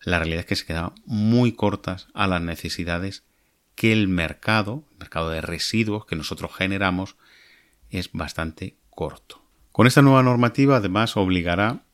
la 0.00 0.18
realidad 0.18 0.40
es 0.40 0.46
que 0.46 0.56
se 0.56 0.66
quedaban 0.66 0.94
muy 1.04 1.52
cortas 1.52 2.08
a 2.14 2.26
las 2.26 2.40
necesidades 2.40 3.24
que 3.74 3.92
el 3.92 4.08
mercado, 4.08 4.84
el 4.92 4.98
mercado 4.98 5.30
de 5.30 5.40
residuos 5.40 6.06
que 6.06 6.16
nosotros 6.16 6.54
generamos, 6.54 7.16
es 7.90 8.10
bastante 8.12 8.76
corto. 8.90 9.42
Con 9.72 9.86
esta 9.86 10.02
nueva 10.02 10.22
normativa, 10.22 10.76
además, 10.76 11.16
obligará 11.16 11.84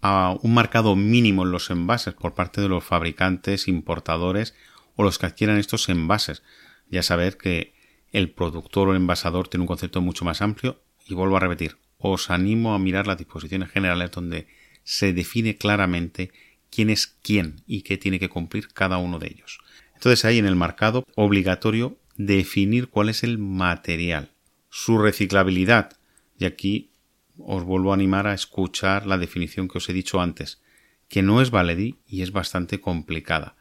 a 0.00 0.36
un 0.40 0.54
marcado 0.54 0.96
mínimo 0.96 1.42
en 1.42 1.50
los 1.50 1.70
envases 1.70 2.14
por 2.14 2.34
parte 2.34 2.60
de 2.60 2.68
los 2.68 2.84
fabricantes, 2.84 3.68
importadores 3.68 4.54
o 4.94 5.02
los 5.02 5.18
que 5.18 5.26
adquieran 5.26 5.58
estos 5.58 5.88
envases. 5.88 6.42
Ya 6.88 7.02
saber 7.02 7.36
que 7.36 7.74
el 8.12 8.30
productor 8.30 8.88
o 8.88 8.90
el 8.92 8.98
envasador 8.98 9.48
tiene 9.48 9.62
un 9.62 9.68
concepto 9.68 10.00
mucho 10.00 10.24
más 10.24 10.40
amplio 10.40 10.80
y 11.06 11.14
vuelvo 11.14 11.36
a 11.36 11.40
repetir, 11.40 11.78
os 11.98 12.30
animo 12.30 12.74
a 12.74 12.78
mirar 12.78 13.06
las 13.06 13.18
disposiciones 13.18 13.70
generales 13.70 14.10
donde 14.10 14.46
se 14.84 15.12
define 15.12 15.56
claramente 15.56 16.32
quién 16.76 16.90
es 16.90 17.06
quién 17.06 17.62
y 17.66 17.80
qué 17.80 17.96
tiene 17.96 18.20
que 18.20 18.28
cumplir 18.28 18.68
cada 18.68 18.98
uno 18.98 19.18
de 19.18 19.28
ellos. 19.28 19.60
Entonces 19.94 20.26
hay 20.26 20.36
en 20.36 20.44
el 20.44 20.56
marcado 20.56 21.04
obligatorio 21.14 21.98
definir 22.18 22.88
cuál 22.88 23.08
es 23.08 23.22
el 23.24 23.38
material, 23.38 24.32
su 24.68 24.98
reciclabilidad, 24.98 25.96
y 26.38 26.44
aquí 26.44 26.90
os 27.38 27.64
vuelvo 27.64 27.92
a 27.92 27.94
animar 27.94 28.26
a 28.26 28.34
escuchar 28.34 29.06
la 29.06 29.16
definición 29.16 29.68
que 29.68 29.78
os 29.78 29.88
he 29.88 29.94
dicho 29.94 30.20
antes, 30.20 30.60
que 31.08 31.22
no 31.22 31.40
es 31.40 31.50
baledí 31.50 31.96
y 32.06 32.20
es 32.20 32.30
bastante 32.30 32.78
complicada. 32.78 33.56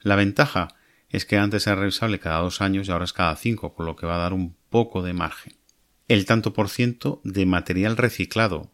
La 0.00 0.14
ventaja 0.14 0.68
es 1.08 1.24
que 1.24 1.38
antes 1.38 1.66
era 1.66 1.76
revisable 1.76 2.18
cada 2.18 2.40
dos 2.40 2.60
años 2.60 2.86
y 2.86 2.90
ahora 2.90 3.06
es 3.06 3.14
cada 3.14 3.34
cinco, 3.36 3.72
con 3.72 3.86
lo 3.86 3.96
que 3.96 4.04
va 4.04 4.16
a 4.16 4.18
dar 4.24 4.34
un 4.34 4.54
poco 4.68 5.02
de 5.02 5.14
margen. 5.14 5.54
El 6.06 6.26
tanto 6.26 6.52
por 6.52 6.68
ciento 6.68 7.22
de 7.24 7.46
material 7.46 7.96
reciclado. 7.96 8.70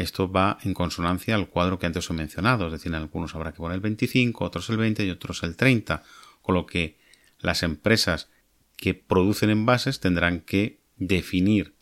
Esto 0.00 0.30
va 0.30 0.58
en 0.62 0.72
consonancia 0.72 1.34
al 1.34 1.48
cuadro 1.48 1.78
que 1.78 1.86
antes 1.86 2.08
he 2.08 2.12
mencionado, 2.14 2.66
es 2.66 2.72
decir, 2.72 2.90
en 2.90 2.96
algunos 2.96 3.34
habrá 3.34 3.52
que 3.52 3.58
poner 3.58 3.74
el 3.74 3.80
25, 3.82 4.44
otros 4.44 4.70
el 4.70 4.78
20 4.78 5.04
y 5.04 5.10
otros 5.10 5.42
el 5.42 5.56
30, 5.56 6.02
con 6.40 6.54
lo 6.54 6.64
que 6.64 6.98
las 7.38 7.62
empresas 7.62 8.30
que 8.76 8.94
producen 8.94 9.50
envases 9.50 10.00
tendrán 10.00 10.40
que 10.40 10.80
definir 10.96 11.74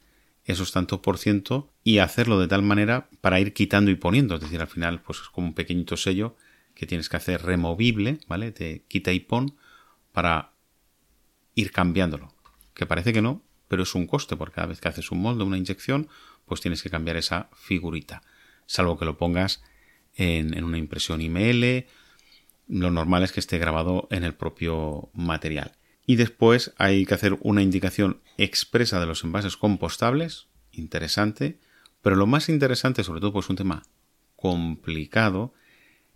esos 0.45 0.73
tantos 0.73 0.99
por 0.99 1.19
ciento 1.19 1.73
y 1.85 1.99
hacerlo 1.99 2.41
de 2.41 2.49
tal 2.49 2.63
manera 2.63 3.09
para 3.21 3.39
ir 3.39 3.53
quitando 3.53 3.91
y 3.91 3.95
poniendo. 3.95 4.35
Es 4.35 4.41
decir, 4.41 4.61
al 4.61 4.67
final, 4.67 5.01
pues 5.03 5.21
es 5.21 5.29
como 5.29 5.47
un 5.47 5.55
pequeñito 5.55 5.97
sello 5.97 6.37
que 6.75 6.87
tienes 6.87 7.09
que 7.09 7.19
hacer 7.19 7.43
removible, 7.43 8.19
¿vale? 8.27 8.51
Te 8.51 8.85
quita 8.89 9.13
y 9.13 9.21
pon 9.21 9.57
para 10.13 10.55
ir 11.55 11.71
cambiándolo. 11.71 12.35
Que 12.75 12.87
parece 12.87 13.13
que 13.13 13.23
no, 13.23 13.43
pero 13.69 13.85
es 13.85 13.95
un 13.95 14.07
coste, 14.07 14.37
porque 14.37 14.57
cada 14.57 14.69
vez 14.69 14.81
que 14.81 14.89
haces 14.89 15.11
un 15.13 15.21
molde, 15.21 15.45
una 15.45 15.59
inyección, 15.59 16.09
pues 16.49 16.61
tienes 16.61 16.83
que 16.83 16.91
cambiar 16.91 17.17
esa 17.17 17.49
figurita. 17.55 18.23
Salvo 18.67 18.99
que 18.99 19.05
lo 19.05 19.17
pongas 19.17 19.63
en, 20.17 20.57
en 20.57 20.65
una 20.65 20.79
impresión 20.79 21.21
IML, 21.21 21.87
lo 22.69 22.91
normal 22.91 23.23
es 23.23 23.33
que 23.33 23.41
esté 23.41 23.59
grabado 23.59 24.09
en 24.11 24.25
el 24.25 24.35
propio 24.35 25.11
material. 25.15 25.73
Y 26.07 26.17
después 26.17 26.73
hay 26.79 27.05
que 27.07 27.15
hacer 27.15 27.39
una 27.41 27.63
indicación 27.63 28.21
expresa 28.37 28.99
de 28.99 29.07
los 29.07 29.25
envases 29.25 29.57
compostables, 29.57 30.49
interesante, 30.73 31.61
pero 32.03 32.17
lo 32.17 32.27
más 32.27 32.49
interesante, 32.49 33.05
sobre 33.05 33.21
todo 33.21 33.33
pues 33.33 33.49
un 33.51 33.57
tema 33.57 33.83
complicado, 34.37 35.53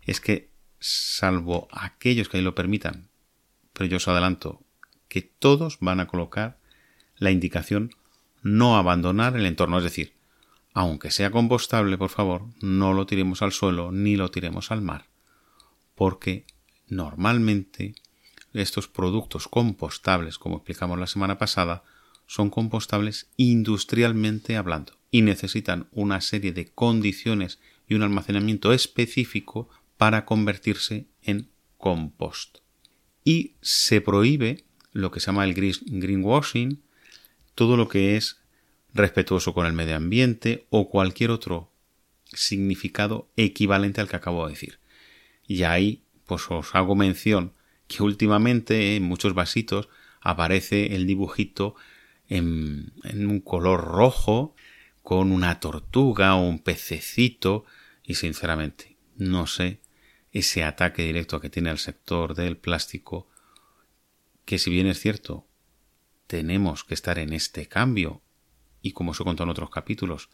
es 0.00 0.20
que 0.20 0.50
salvo 0.78 1.68
aquellos 1.70 2.28
que 2.28 2.38
ahí 2.38 2.42
lo 2.42 2.54
permitan, 2.54 3.08
pero 3.72 3.86
yo 3.86 3.98
os 3.98 4.08
adelanto 4.08 4.62
que 5.08 5.22
todos 5.22 5.78
van 5.80 6.00
a 6.00 6.06
colocar 6.06 6.58
la 7.16 7.30
indicación 7.30 7.94
no 8.42 8.76
abandonar 8.76 9.36
el 9.36 9.46
entorno, 9.46 9.78
es 9.78 9.84
decir, 9.84 10.14
aunque 10.74 11.10
sea 11.10 11.30
compostable, 11.30 11.98
por 11.98 12.10
favor, 12.10 12.46
no 12.60 12.92
lo 12.92 13.06
tiremos 13.06 13.42
al 13.42 13.52
suelo 13.52 13.92
ni 13.92 14.16
lo 14.16 14.30
tiremos 14.30 14.70
al 14.70 14.82
mar, 14.82 15.06
porque 15.94 16.46
normalmente 16.88 17.94
estos 18.52 18.88
productos 18.88 19.48
compostables, 19.48 20.38
como 20.38 20.56
explicamos 20.56 20.98
la 20.98 21.06
semana 21.06 21.38
pasada, 21.38 21.82
son 22.26 22.50
compostables 22.50 23.28
industrialmente 23.36 24.56
hablando 24.56 24.94
y 25.10 25.22
necesitan 25.22 25.88
una 25.92 26.20
serie 26.20 26.52
de 26.52 26.70
condiciones 26.70 27.58
y 27.88 27.94
un 27.94 28.02
almacenamiento 28.02 28.72
específico 28.72 29.68
para 29.96 30.24
convertirse 30.24 31.06
en 31.22 31.50
compost. 31.76 32.58
Y 33.24 33.54
se 33.60 34.00
prohíbe 34.00 34.64
lo 34.92 35.10
que 35.10 35.20
se 35.20 35.26
llama 35.26 35.44
el 35.44 35.54
greenwashing, 35.54 36.82
todo 37.54 37.76
lo 37.76 37.88
que 37.88 38.16
es 38.16 38.41
respetuoso 38.94 39.54
con 39.54 39.66
el 39.66 39.72
medio 39.72 39.96
ambiente 39.96 40.66
o 40.70 40.88
cualquier 40.88 41.30
otro 41.30 41.72
significado 42.24 43.30
equivalente 43.36 44.00
al 44.00 44.08
que 44.08 44.16
acabo 44.16 44.46
de 44.46 44.52
decir. 44.52 44.78
Y 45.46 45.62
ahí 45.64 46.04
pues 46.26 46.50
os 46.50 46.74
hago 46.74 46.94
mención 46.94 47.52
que 47.88 48.02
últimamente 48.02 48.96
en 48.96 49.02
muchos 49.02 49.34
vasitos 49.34 49.88
aparece 50.20 50.94
el 50.94 51.06
dibujito 51.06 51.74
en, 52.28 52.92
un 53.14 53.40
color 53.40 53.84
rojo 53.84 54.54
con 55.02 55.32
una 55.32 55.60
tortuga 55.60 56.36
o 56.36 56.48
un 56.48 56.60
pececito 56.60 57.64
y 58.04 58.14
sinceramente 58.14 58.96
no 59.16 59.46
sé 59.46 59.80
ese 60.30 60.64
ataque 60.64 61.02
directo 61.02 61.40
que 61.40 61.50
tiene 61.50 61.70
el 61.70 61.78
sector 61.78 62.34
del 62.34 62.56
plástico 62.56 63.28
que 64.44 64.58
si 64.58 64.70
bien 64.70 64.86
es 64.86 65.00
cierto 65.00 65.46
tenemos 66.26 66.84
que 66.84 66.94
estar 66.94 67.18
en 67.18 67.32
este 67.32 67.66
cambio 67.66 68.22
y 68.82 68.92
como 68.92 69.12
os 69.12 69.20
he 69.20 69.24
contado 69.24 69.44
en 69.44 69.50
otros 69.50 69.70
capítulos 69.70 70.28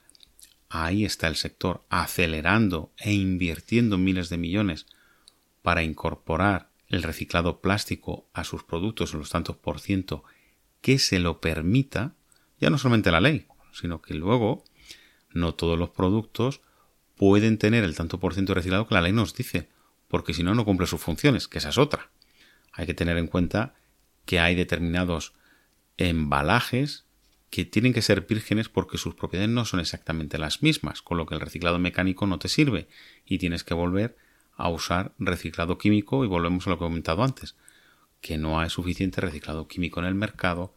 ahí 0.69 1.05
está 1.05 1.29
el 1.29 1.37
sector 1.37 1.85
acelerando 1.89 2.93
e 2.99 3.13
invirtiendo 3.13 3.99
miles 3.99 4.29
de 4.29 4.39
millones 4.39 4.87
para 5.63 5.83
incorporar 5.83 6.71
el 6.89 7.03
reciclado 7.03 7.61
plástico 7.61 8.29
a 8.33 8.45
sus 8.45 8.65
productos 8.65 9.13
en 9.13 9.21
los 9.21 9.31
tantos 9.31 9.57
por 9.57 9.81
ciento 9.81 10.25
que 10.81 10.99
se 10.99 11.19
lo 11.19 11.41
permita, 11.41 12.15
ya 12.61 12.71
no 12.71 12.79
solamente 12.79 13.11
la 13.11 13.21
ley, 13.21 13.47
sino 13.73 14.01
que 14.01 14.15
luego 14.15 14.65
no 15.31 15.55
todos 15.55 15.79
los 15.79 15.91
productos 15.91 16.61
pueden 17.17 17.59
tener 17.59 17.85
el 17.85 17.97
tanto 17.97 18.21
por 18.21 18.35
ciento 18.35 18.55
reciclado 18.55 18.87
que 18.87 18.95
la 18.95 19.03
ley 19.03 19.13
nos 19.13 19.35
dice, 19.35 19.69
porque 20.07 20.33
si 20.33 20.43
no, 20.43 20.55
no 20.55 20.65
cumple 20.65 20.87
sus 20.87 21.01
funciones, 21.01 21.49
que 21.49 21.59
esa 21.59 21.71
es 21.71 21.79
otra. 21.79 22.11
Hay 22.73 22.87
que 22.87 22.95
tener 22.95 23.19
en 23.19 23.27
cuenta 23.27 23.75
que 24.25 24.41
hay 24.41 24.55
determinados 24.55 25.35
embalajes 25.97 27.05
que 27.51 27.65
tienen 27.65 27.93
que 27.93 28.03
ser 28.03 28.27
vírgenes 28.27 28.69
porque 28.69 28.99
sus 28.99 29.15
propiedades 29.15 29.51
no 29.51 29.65
son 29.65 29.81
exactamente 29.81 30.39
las 30.39 30.63
mismas, 30.63 31.03
con 31.03 31.17
lo 31.17 31.27
que 31.27 31.35
el 31.35 31.41
reciclado 31.41 31.79
mecánico 31.79 32.27
no 32.27 32.39
te 32.39 32.49
sirve 32.49 32.89
y 33.25 33.39
tienes 33.39 33.65
que 33.65 33.75
volver 33.75 34.17
a 34.57 34.69
usar 34.69 35.13
reciclado 35.19 35.79
químico 35.79 36.25
y 36.25 36.29
volvemos 36.29 36.67
a 36.67 36.71
lo 36.71 36.79
que 36.79 36.85
he 36.85 36.89
comentado 36.89 37.23
antes, 37.23 37.57
que 38.21 38.37
no 38.37 38.61
hay 38.61 38.69
suficiente 38.69 39.21
reciclado 39.21 39.69
químico 39.69 40.01
en 40.01 40.07
el 40.07 40.15
mercado 40.15 40.75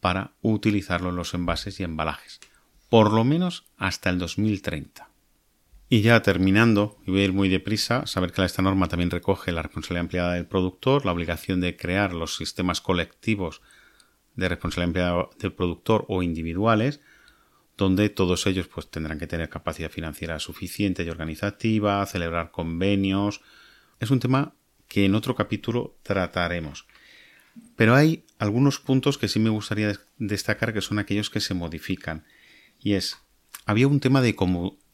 para 0.00 0.32
utilizarlo 0.42 1.10
en 1.10 1.16
los 1.16 1.32
envases 1.32 1.80
y 1.80 1.84
embalajes, 1.84 2.40
por 2.90 3.12
lo 3.12 3.24
menos 3.24 3.64
hasta 3.78 4.10
el 4.10 4.18
2030. 4.18 5.08
Y 5.88 6.00
ya 6.02 6.20
terminando, 6.22 6.98
y 7.06 7.12
voy 7.12 7.20
a 7.20 7.24
ir 7.24 7.32
muy 7.32 7.48
deprisa, 7.48 8.06
saber 8.06 8.32
que 8.32 8.44
esta 8.44 8.62
norma 8.62 8.88
también 8.88 9.10
recoge 9.10 9.52
la 9.52 9.62
responsabilidad 9.62 10.00
ampliada 10.00 10.32
del 10.34 10.46
productor, 10.46 11.06
la 11.06 11.12
obligación 11.12 11.60
de 11.60 11.76
crear 11.76 12.12
los 12.12 12.36
sistemas 12.36 12.80
colectivos 12.80 13.62
de 14.36 14.48
responsabilidad 14.48 15.30
del 15.38 15.52
productor 15.52 16.04
o 16.08 16.22
individuales, 16.22 17.00
donde 17.76 18.08
todos 18.08 18.46
ellos 18.46 18.68
pues 18.68 18.88
tendrán 18.88 19.18
que 19.18 19.26
tener 19.26 19.48
capacidad 19.48 19.90
financiera 19.90 20.38
suficiente 20.38 21.02
y 21.02 21.10
organizativa, 21.10 22.04
celebrar 22.06 22.50
convenios. 22.50 23.40
Es 24.00 24.10
un 24.10 24.20
tema 24.20 24.54
que 24.88 25.04
en 25.04 25.14
otro 25.14 25.34
capítulo 25.34 25.96
trataremos. 26.02 26.86
Pero 27.76 27.94
hay 27.94 28.24
algunos 28.38 28.78
puntos 28.78 29.18
que 29.18 29.28
sí 29.28 29.38
me 29.38 29.50
gustaría 29.50 29.98
destacar 30.18 30.72
que 30.72 30.80
son 30.80 30.98
aquellos 30.98 31.30
que 31.30 31.40
se 31.40 31.54
modifican. 31.54 32.24
Y 32.80 32.94
es, 32.94 33.18
había 33.66 33.88
un 33.88 34.00
tema 34.00 34.20
de 34.20 34.36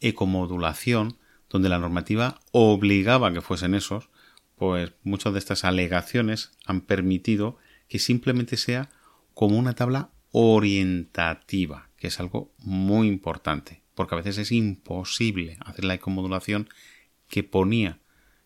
ecomodulación 0.00 1.18
donde 1.48 1.68
la 1.68 1.78
normativa 1.78 2.40
obligaba 2.52 3.32
que 3.32 3.40
fuesen 3.40 3.74
esos, 3.74 4.08
pues 4.56 4.92
muchas 5.02 5.32
de 5.32 5.38
estas 5.38 5.64
alegaciones 5.64 6.52
han 6.64 6.82
permitido 6.82 7.58
que 7.88 7.98
simplemente 7.98 8.56
sea 8.56 8.90
como 9.34 9.58
una 9.58 9.74
tabla 9.74 10.10
orientativa, 10.32 11.90
que 11.96 12.08
es 12.08 12.20
algo 12.20 12.52
muy 12.58 13.08
importante, 13.08 13.82
porque 13.94 14.14
a 14.14 14.18
veces 14.18 14.38
es 14.38 14.52
imposible 14.52 15.58
hacer 15.60 15.84
la 15.84 15.94
ecomodulación 15.94 16.68
que 17.28 17.42
ponía 17.42 18.00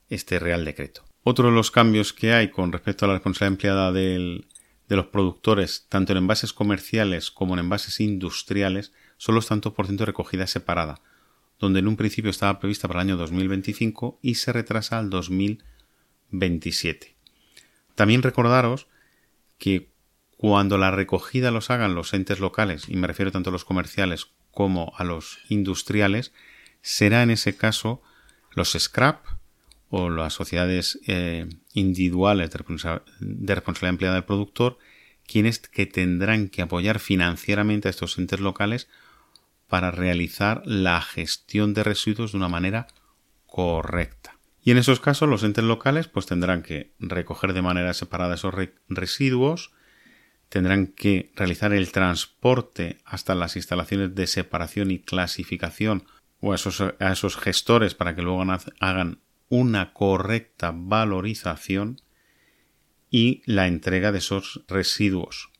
este 0.09 0.38
Real 0.38 0.64
Decreto. 0.64 1.05
Otro 1.23 1.49
de 1.49 1.55
los 1.55 1.70
cambios 1.70 2.12
que 2.12 2.33
hay 2.33 2.51
con 2.51 2.73
respecto 2.73 3.05
a 3.05 3.09
la 3.09 3.14
responsabilidad 3.14 3.55
empleada 3.55 3.92
de 3.92 4.44
los 4.88 5.07
productores, 5.07 5.87
tanto 5.88 6.12
en 6.12 6.18
envases 6.18 6.53
comerciales 6.53 7.31
como 7.31 7.55
en 7.55 7.61
envases 7.61 8.01
industriales, 8.01 8.92
son 9.16 9.35
los 9.35 9.47
tantos 9.47 9.73
por 9.73 9.87
ciento 9.87 10.03
de 10.03 10.07
recogida 10.07 10.47
separada, 10.47 11.01
donde 11.59 11.81
en 11.81 11.88
un 11.88 11.97
principio 11.97 12.31
estaba 12.31 12.61
prevista 12.61 12.88
para 12.88 13.01
el 13.01 13.09
año 13.09 13.16
2025 13.16 14.18
y 14.20 14.35
se 14.35 14.53
retrasa 14.53 14.99
al 14.99 15.09
2027. 15.09 17.16
También 17.94 18.23
recordaros 18.23 18.88
que 19.57 19.93
cuando 20.37 20.79
la 20.79 20.90
recogida 20.90 21.51
los 21.51 21.70
hagan 21.70 21.94
los 21.94 22.12
entes 22.14 22.40
locales, 22.40 22.88
y 22.88 22.97
me 22.97 23.07
refiero 23.07 23.33
tanto 23.33 23.51
a 23.51 23.53
los 23.53 23.64
comerciales 23.64 24.29
como 24.51 24.92
a 24.97 25.05
los 25.05 25.38
industriales, 25.49 26.33
será 26.83 27.23
en 27.23 27.31
ese 27.31 27.57
caso 27.57 28.03
los 28.51 28.77
scrap 28.79 29.25
o 29.88 30.11
las 30.11 30.33
sociedades 30.33 30.99
eh, 31.07 31.47
individuales 31.73 32.51
de, 32.51 32.59
responsabilidad 32.59 33.88
empleada 33.88 34.14
del 34.16 34.25
productor 34.25 34.79
quienes 35.27 35.61
que 35.61 35.87
tendrán 35.87 36.49
que 36.49 36.62
apoyar 36.62 36.99
financieramente 36.99 37.88
a 37.88 37.90
estos 37.90 38.18
entes 38.18 38.40
locales 38.40 38.88
para 39.68 39.90
realizar 39.90 40.62
la 40.66 41.01
gestión 41.01 41.75
de 41.75 41.83
residuos 41.83 42.33
de 42.33 42.38
una 42.38 42.49
manera 42.49 42.87
correcta. 43.47 44.38
Y 44.62 44.70
en 44.70 44.79
esos 44.79 45.01
casos 45.01 45.29
los 45.29 45.42
entes 45.42 45.64
locales 45.64 46.09
pues 46.09 46.27
tendrán 46.27 46.62
que 46.62 46.92
recoger 46.99 47.53
de 47.53 47.62
manera 47.62 47.94
separada 47.94 48.35
esos 48.35 48.55
residuos, 48.88 49.73
tendrán 50.55 50.87
que 50.87 51.33
realizar 51.35 51.73
el 51.73 51.90
transporte 51.90 53.01
hasta 53.05 53.35
las 53.35 53.57
instalaciones 53.57 54.14
de 54.14 54.29
separación 54.29 54.93
y 54.93 55.01
clasificación 55.01 56.05
o 56.38 56.53
a 56.53 56.55
esos, 56.55 57.37
gestores 57.38 57.97
para 57.97 58.14
que 58.14 58.23
luego 58.23 58.45
hagan 58.79 59.19
una 59.49 59.93
correcta 59.93 60.73
valorización 60.73 62.01
y 63.11 63.43
la 63.47 63.67
entrega 63.67 64.12
de 64.12 64.19
esos 64.19 64.62
residuos. 64.69 65.51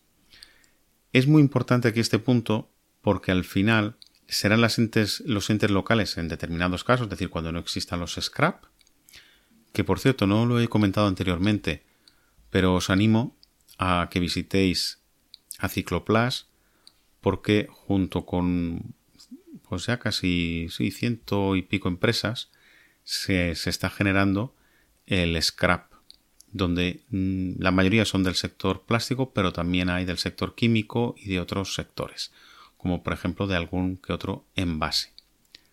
Es 1.13 1.27
muy 1.27 1.43
importante 1.43 1.89
aquí 1.89 1.99
este 1.99 2.21
punto 2.21 2.71
porque 3.01 3.33
al 3.33 3.43
final 3.43 3.97
serán 4.29 4.61
los 4.61 4.79
entes 4.79 5.71
locales 5.71 6.19
en 6.19 6.29
determinados 6.29 6.85
casos, 6.85 7.07
es 7.07 7.11
decir, 7.11 7.31
cuando 7.31 7.51
no 7.51 7.59
existan 7.59 7.99
los 7.99 8.15
scrap, 8.15 8.67
que 9.73 9.83
por 9.83 9.99
cierto 9.99 10.29
no 10.29 10.47
lo 10.47 10.61
he 10.61 10.69
comentado 10.69 11.09
anteriormente, 11.09 11.83
pero 12.51 12.77
os 12.77 12.91
animo 12.91 13.37
a 13.79 14.09
que 14.11 14.21
visitéis 14.21 15.01
a 15.59 15.69
Cicloplas 15.69 16.49
porque 17.21 17.69
junto 17.71 18.27
con 18.27 18.95
pues 19.69 19.87
ya 19.87 19.99
casi 19.99 20.69
sí, 20.71 20.91
ciento 20.91 21.57
y 21.57 21.63
pico 21.63 21.89
empresas 21.89 22.51
se, 23.03 23.55
se 23.55 23.71
está 23.71 23.91
generando 23.91 24.55
el 25.07 25.41
scrap 25.43 25.95
donde 26.55 27.03
mm, 27.11 27.55
la 27.59 27.73
mayoría 27.73 28.07
son 28.07 28.23
del 28.23 28.37
sector 28.37 28.83
plástico, 28.83 29.33
pero 29.35 29.53
también 29.53 29.91
hay 29.91 30.07
del 30.07 30.19
sector 30.19 30.55
químico 30.55 31.15
y 31.19 31.29
de 31.29 31.41
otros 31.41 31.75
sectores, 31.75 32.33
como 32.79 33.03
por 33.03 33.13
ejemplo 33.13 33.47
de 33.47 33.57
algún 33.57 33.97
que 33.99 34.13
otro 34.13 34.47
envase, 34.55 35.13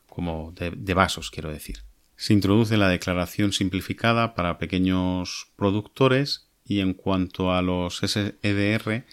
como 0.10 0.52
de, 0.54 0.72
de 0.72 0.94
vasos, 0.94 1.32
quiero 1.32 1.52
decir. 1.52 1.84
Se 2.16 2.34
introduce 2.34 2.78
la 2.78 2.90
declaración 2.90 3.54
simplificada 3.54 4.34
para 4.34 4.58
pequeños 4.58 5.48
productores 5.56 6.48
y 6.72 6.80
en 6.80 6.94
cuanto 6.94 7.52
a 7.52 7.62
los 7.62 7.98
SEDR, 7.98 9.04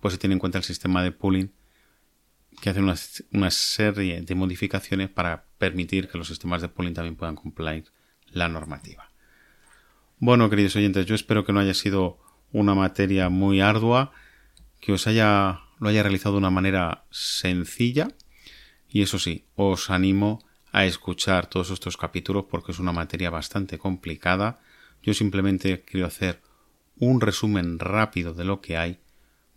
pues 0.00 0.14
se 0.14 0.18
tiene 0.18 0.32
en 0.32 0.38
cuenta 0.38 0.56
el 0.56 0.64
sistema 0.64 1.02
de 1.02 1.12
pooling 1.12 1.52
que 2.60 2.70
hace 2.70 2.80
una, 2.80 2.94
una, 3.32 3.50
serie 3.50 4.22
de 4.22 4.34
modificaciones 4.34 5.10
para 5.10 5.44
permitir 5.58 6.08
que 6.08 6.16
los 6.16 6.28
sistemas 6.28 6.62
de 6.62 6.68
pooling 6.68 6.94
también 6.94 7.16
puedan 7.16 7.36
cumplir 7.36 7.84
la 8.30 8.48
normativa. 8.48 9.10
Bueno, 10.18 10.48
queridos 10.48 10.74
oyentes, 10.76 11.04
yo 11.04 11.14
espero 11.14 11.44
que 11.44 11.52
no 11.52 11.60
haya 11.60 11.74
sido 11.74 12.18
una 12.50 12.74
materia 12.74 13.28
muy 13.28 13.60
ardua, 13.60 14.12
que 14.80 14.92
os 14.92 15.06
haya 15.06 15.60
lo 15.80 15.88
haya 15.90 16.02
realizado 16.02 16.36
de 16.36 16.38
una 16.38 16.50
manera 16.50 17.04
sencilla 17.10 18.08
y 18.88 19.02
eso 19.02 19.18
sí, 19.18 19.44
os 19.54 19.90
animo 19.90 20.42
a 20.70 20.86
escuchar 20.86 21.46
todos 21.46 21.70
estos 21.70 21.98
capítulos 21.98 22.46
porque 22.48 22.72
es 22.72 22.78
una 22.78 22.92
materia 22.92 23.28
bastante 23.28 23.76
complicada. 23.76 24.60
Yo 25.02 25.12
simplemente 25.12 25.82
quiero 25.82 26.06
hacer 26.06 26.40
un 26.96 27.20
resumen 27.20 27.78
rápido 27.78 28.34
de 28.34 28.44
lo 28.44 28.60
que 28.60 28.76
hay, 28.76 29.00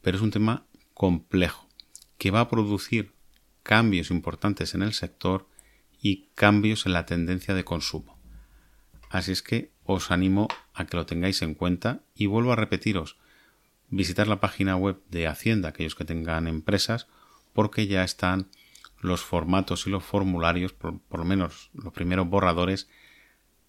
pero 0.01 0.17
es 0.17 0.23
un 0.23 0.31
tema 0.31 0.65
complejo 0.93 1.67
que 2.17 2.31
va 2.31 2.41
a 2.41 2.49
producir 2.49 3.13
cambios 3.63 4.11
importantes 4.11 4.75
en 4.75 4.83
el 4.83 4.93
sector 4.93 5.47
y 6.01 6.29
cambios 6.35 6.85
en 6.85 6.93
la 6.93 7.05
tendencia 7.05 7.53
de 7.53 7.63
consumo. 7.63 8.17
Así 9.09 9.31
es 9.31 9.41
que 9.41 9.71
os 9.83 10.11
animo 10.11 10.47
a 10.73 10.85
que 10.85 10.97
lo 10.97 11.05
tengáis 11.05 11.41
en 11.41 11.55
cuenta 11.55 12.01
y 12.15 12.25
vuelvo 12.25 12.51
a 12.51 12.55
repetiros, 12.55 13.17
visitar 13.89 14.27
la 14.27 14.39
página 14.39 14.75
web 14.75 15.01
de 15.09 15.27
Hacienda, 15.27 15.69
aquellos 15.69 15.95
que 15.95 16.05
tengan 16.05 16.47
empresas, 16.47 17.07
porque 17.53 17.87
ya 17.87 18.03
están 18.03 18.49
los 18.99 19.21
formatos 19.21 19.87
y 19.87 19.89
los 19.89 20.03
formularios, 20.03 20.73
por, 20.73 20.99
lo 21.11 21.25
menos 21.25 21.69
los 21.73 21.93
primeros 21.93 22.27
borradores, 22.27 22.89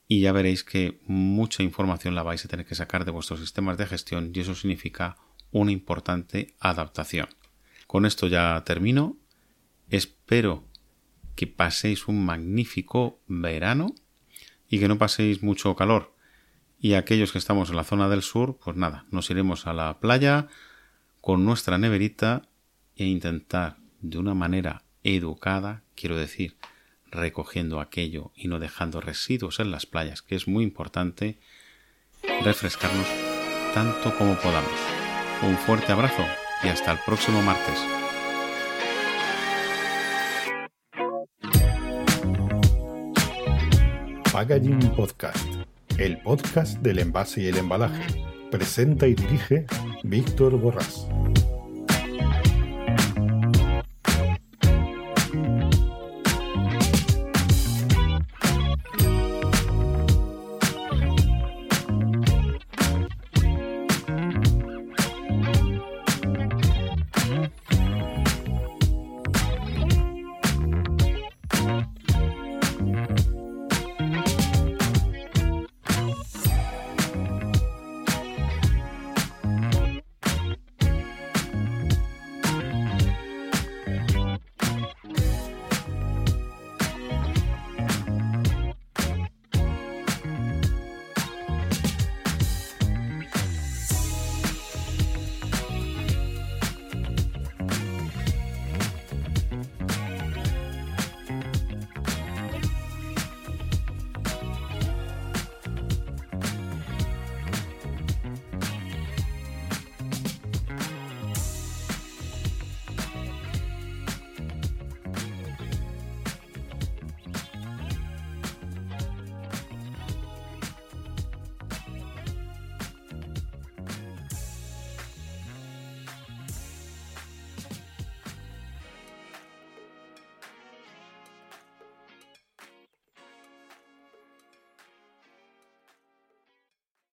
y 0.08 0.20
ya 0.20 0.32
veréis 0.32 0.62
que 0.62 1.00
mucha 1.06 1.62
información 1.62 2.14
la 2.14 2.22
vais 2.22 2.44
a 2.44 2.48
tener 2.48 2.66
que 2.66 2.74
sacar 2.74 3.04
de 3.04 3.10
vuestros 3.10 3.40
sistemas 3.40 3.76
de 3.76 3.86
gestión 3.86 4.32
y 4.34 4.40
eso 4.40 4.54
significa 4.54 5.16
una 5.50 5.72
importante 5.72 6.54
adaptación. 6.60 7.28
Con 7.86 8.06
esto 8.06 8.26
ya 8.26 8.62
termino. 8.64 9.16
Espero 9.88 10.64
que 11.34 11.46
paséis 11.46 12.08
un 12.08 12.24
magnífico 12.24 13.20
verano 13.26 13.94
y 14.68 14.78
que 14.78 14.88
no 14.88 14.98
paséis 14.98 15.42
mucho 15.42 15.74
calor. 15.76 16.14
Y 16.78 16.94
aquellos 16.94 17.32
que 17.32 17.38
estamos 17.38 17.70
en 17.70 17.76
la 17.76 17.84
zona 17.84 18.08
del 18.08 18.22
sur, 18.22 18.58
pues 18.62 18.76
nada, 18.76 19.06
nos 19.10 19.30
iremos 19.30 19.66
a 19.66 19.72
la 19.72 19.98
playa 19.98 20.48
con 21.20 21.44
nuestra 21.44 21.78
neverita 21.78 22.42
e 22.96 23.06
intentar 23.06 23.78
de 24.00 24.18
una 24.18 24.34
manera 24.34 24.84
educada, 25.02 25.82
quiero 25.94 26.16
decir, 26.16 26.56
recogiendo 27.16 27.80
aquello 27.80 28.30
y 28.34 28.48
no 28.48 28.58
dejando 28.58 29.00
residuos 29.00 29.58
en 29.60 29.70
las 29.70 29.86
playas, 29.86 30.22
que 30.22 30.36
es 30.36 30.46
muy 30.46 30.62
importante, 30.62 31.38
refrescarnos 32.44 33.06
tanto 33.74 34.16
como 34.16 34.36
podamos. 34.36 34.70
Un 35.42 35.56
fuerte 35.56 35.92
abrazo 35.92 36.22
y 36.62 36.68
hasta 36.68 36.92
el 36.92 36.98
próximo 37.04 37.42
martes. 37.42 37.78
Packaging 44.32 44.78
Podcast, 44.94 45.46
el 45.98 46.18
podcast 46.20 46.78
del 46.80 46.98
envase 46.98 47.42
y 47.42 47.46
el 47.46 47.56
embalaje. 47.56 48.04
Presenta 48.50 49.06
y 49.06 49.14
dirige 49.14 49.66
Víctor 50.02 50.58
Borrás. 50.58 51.06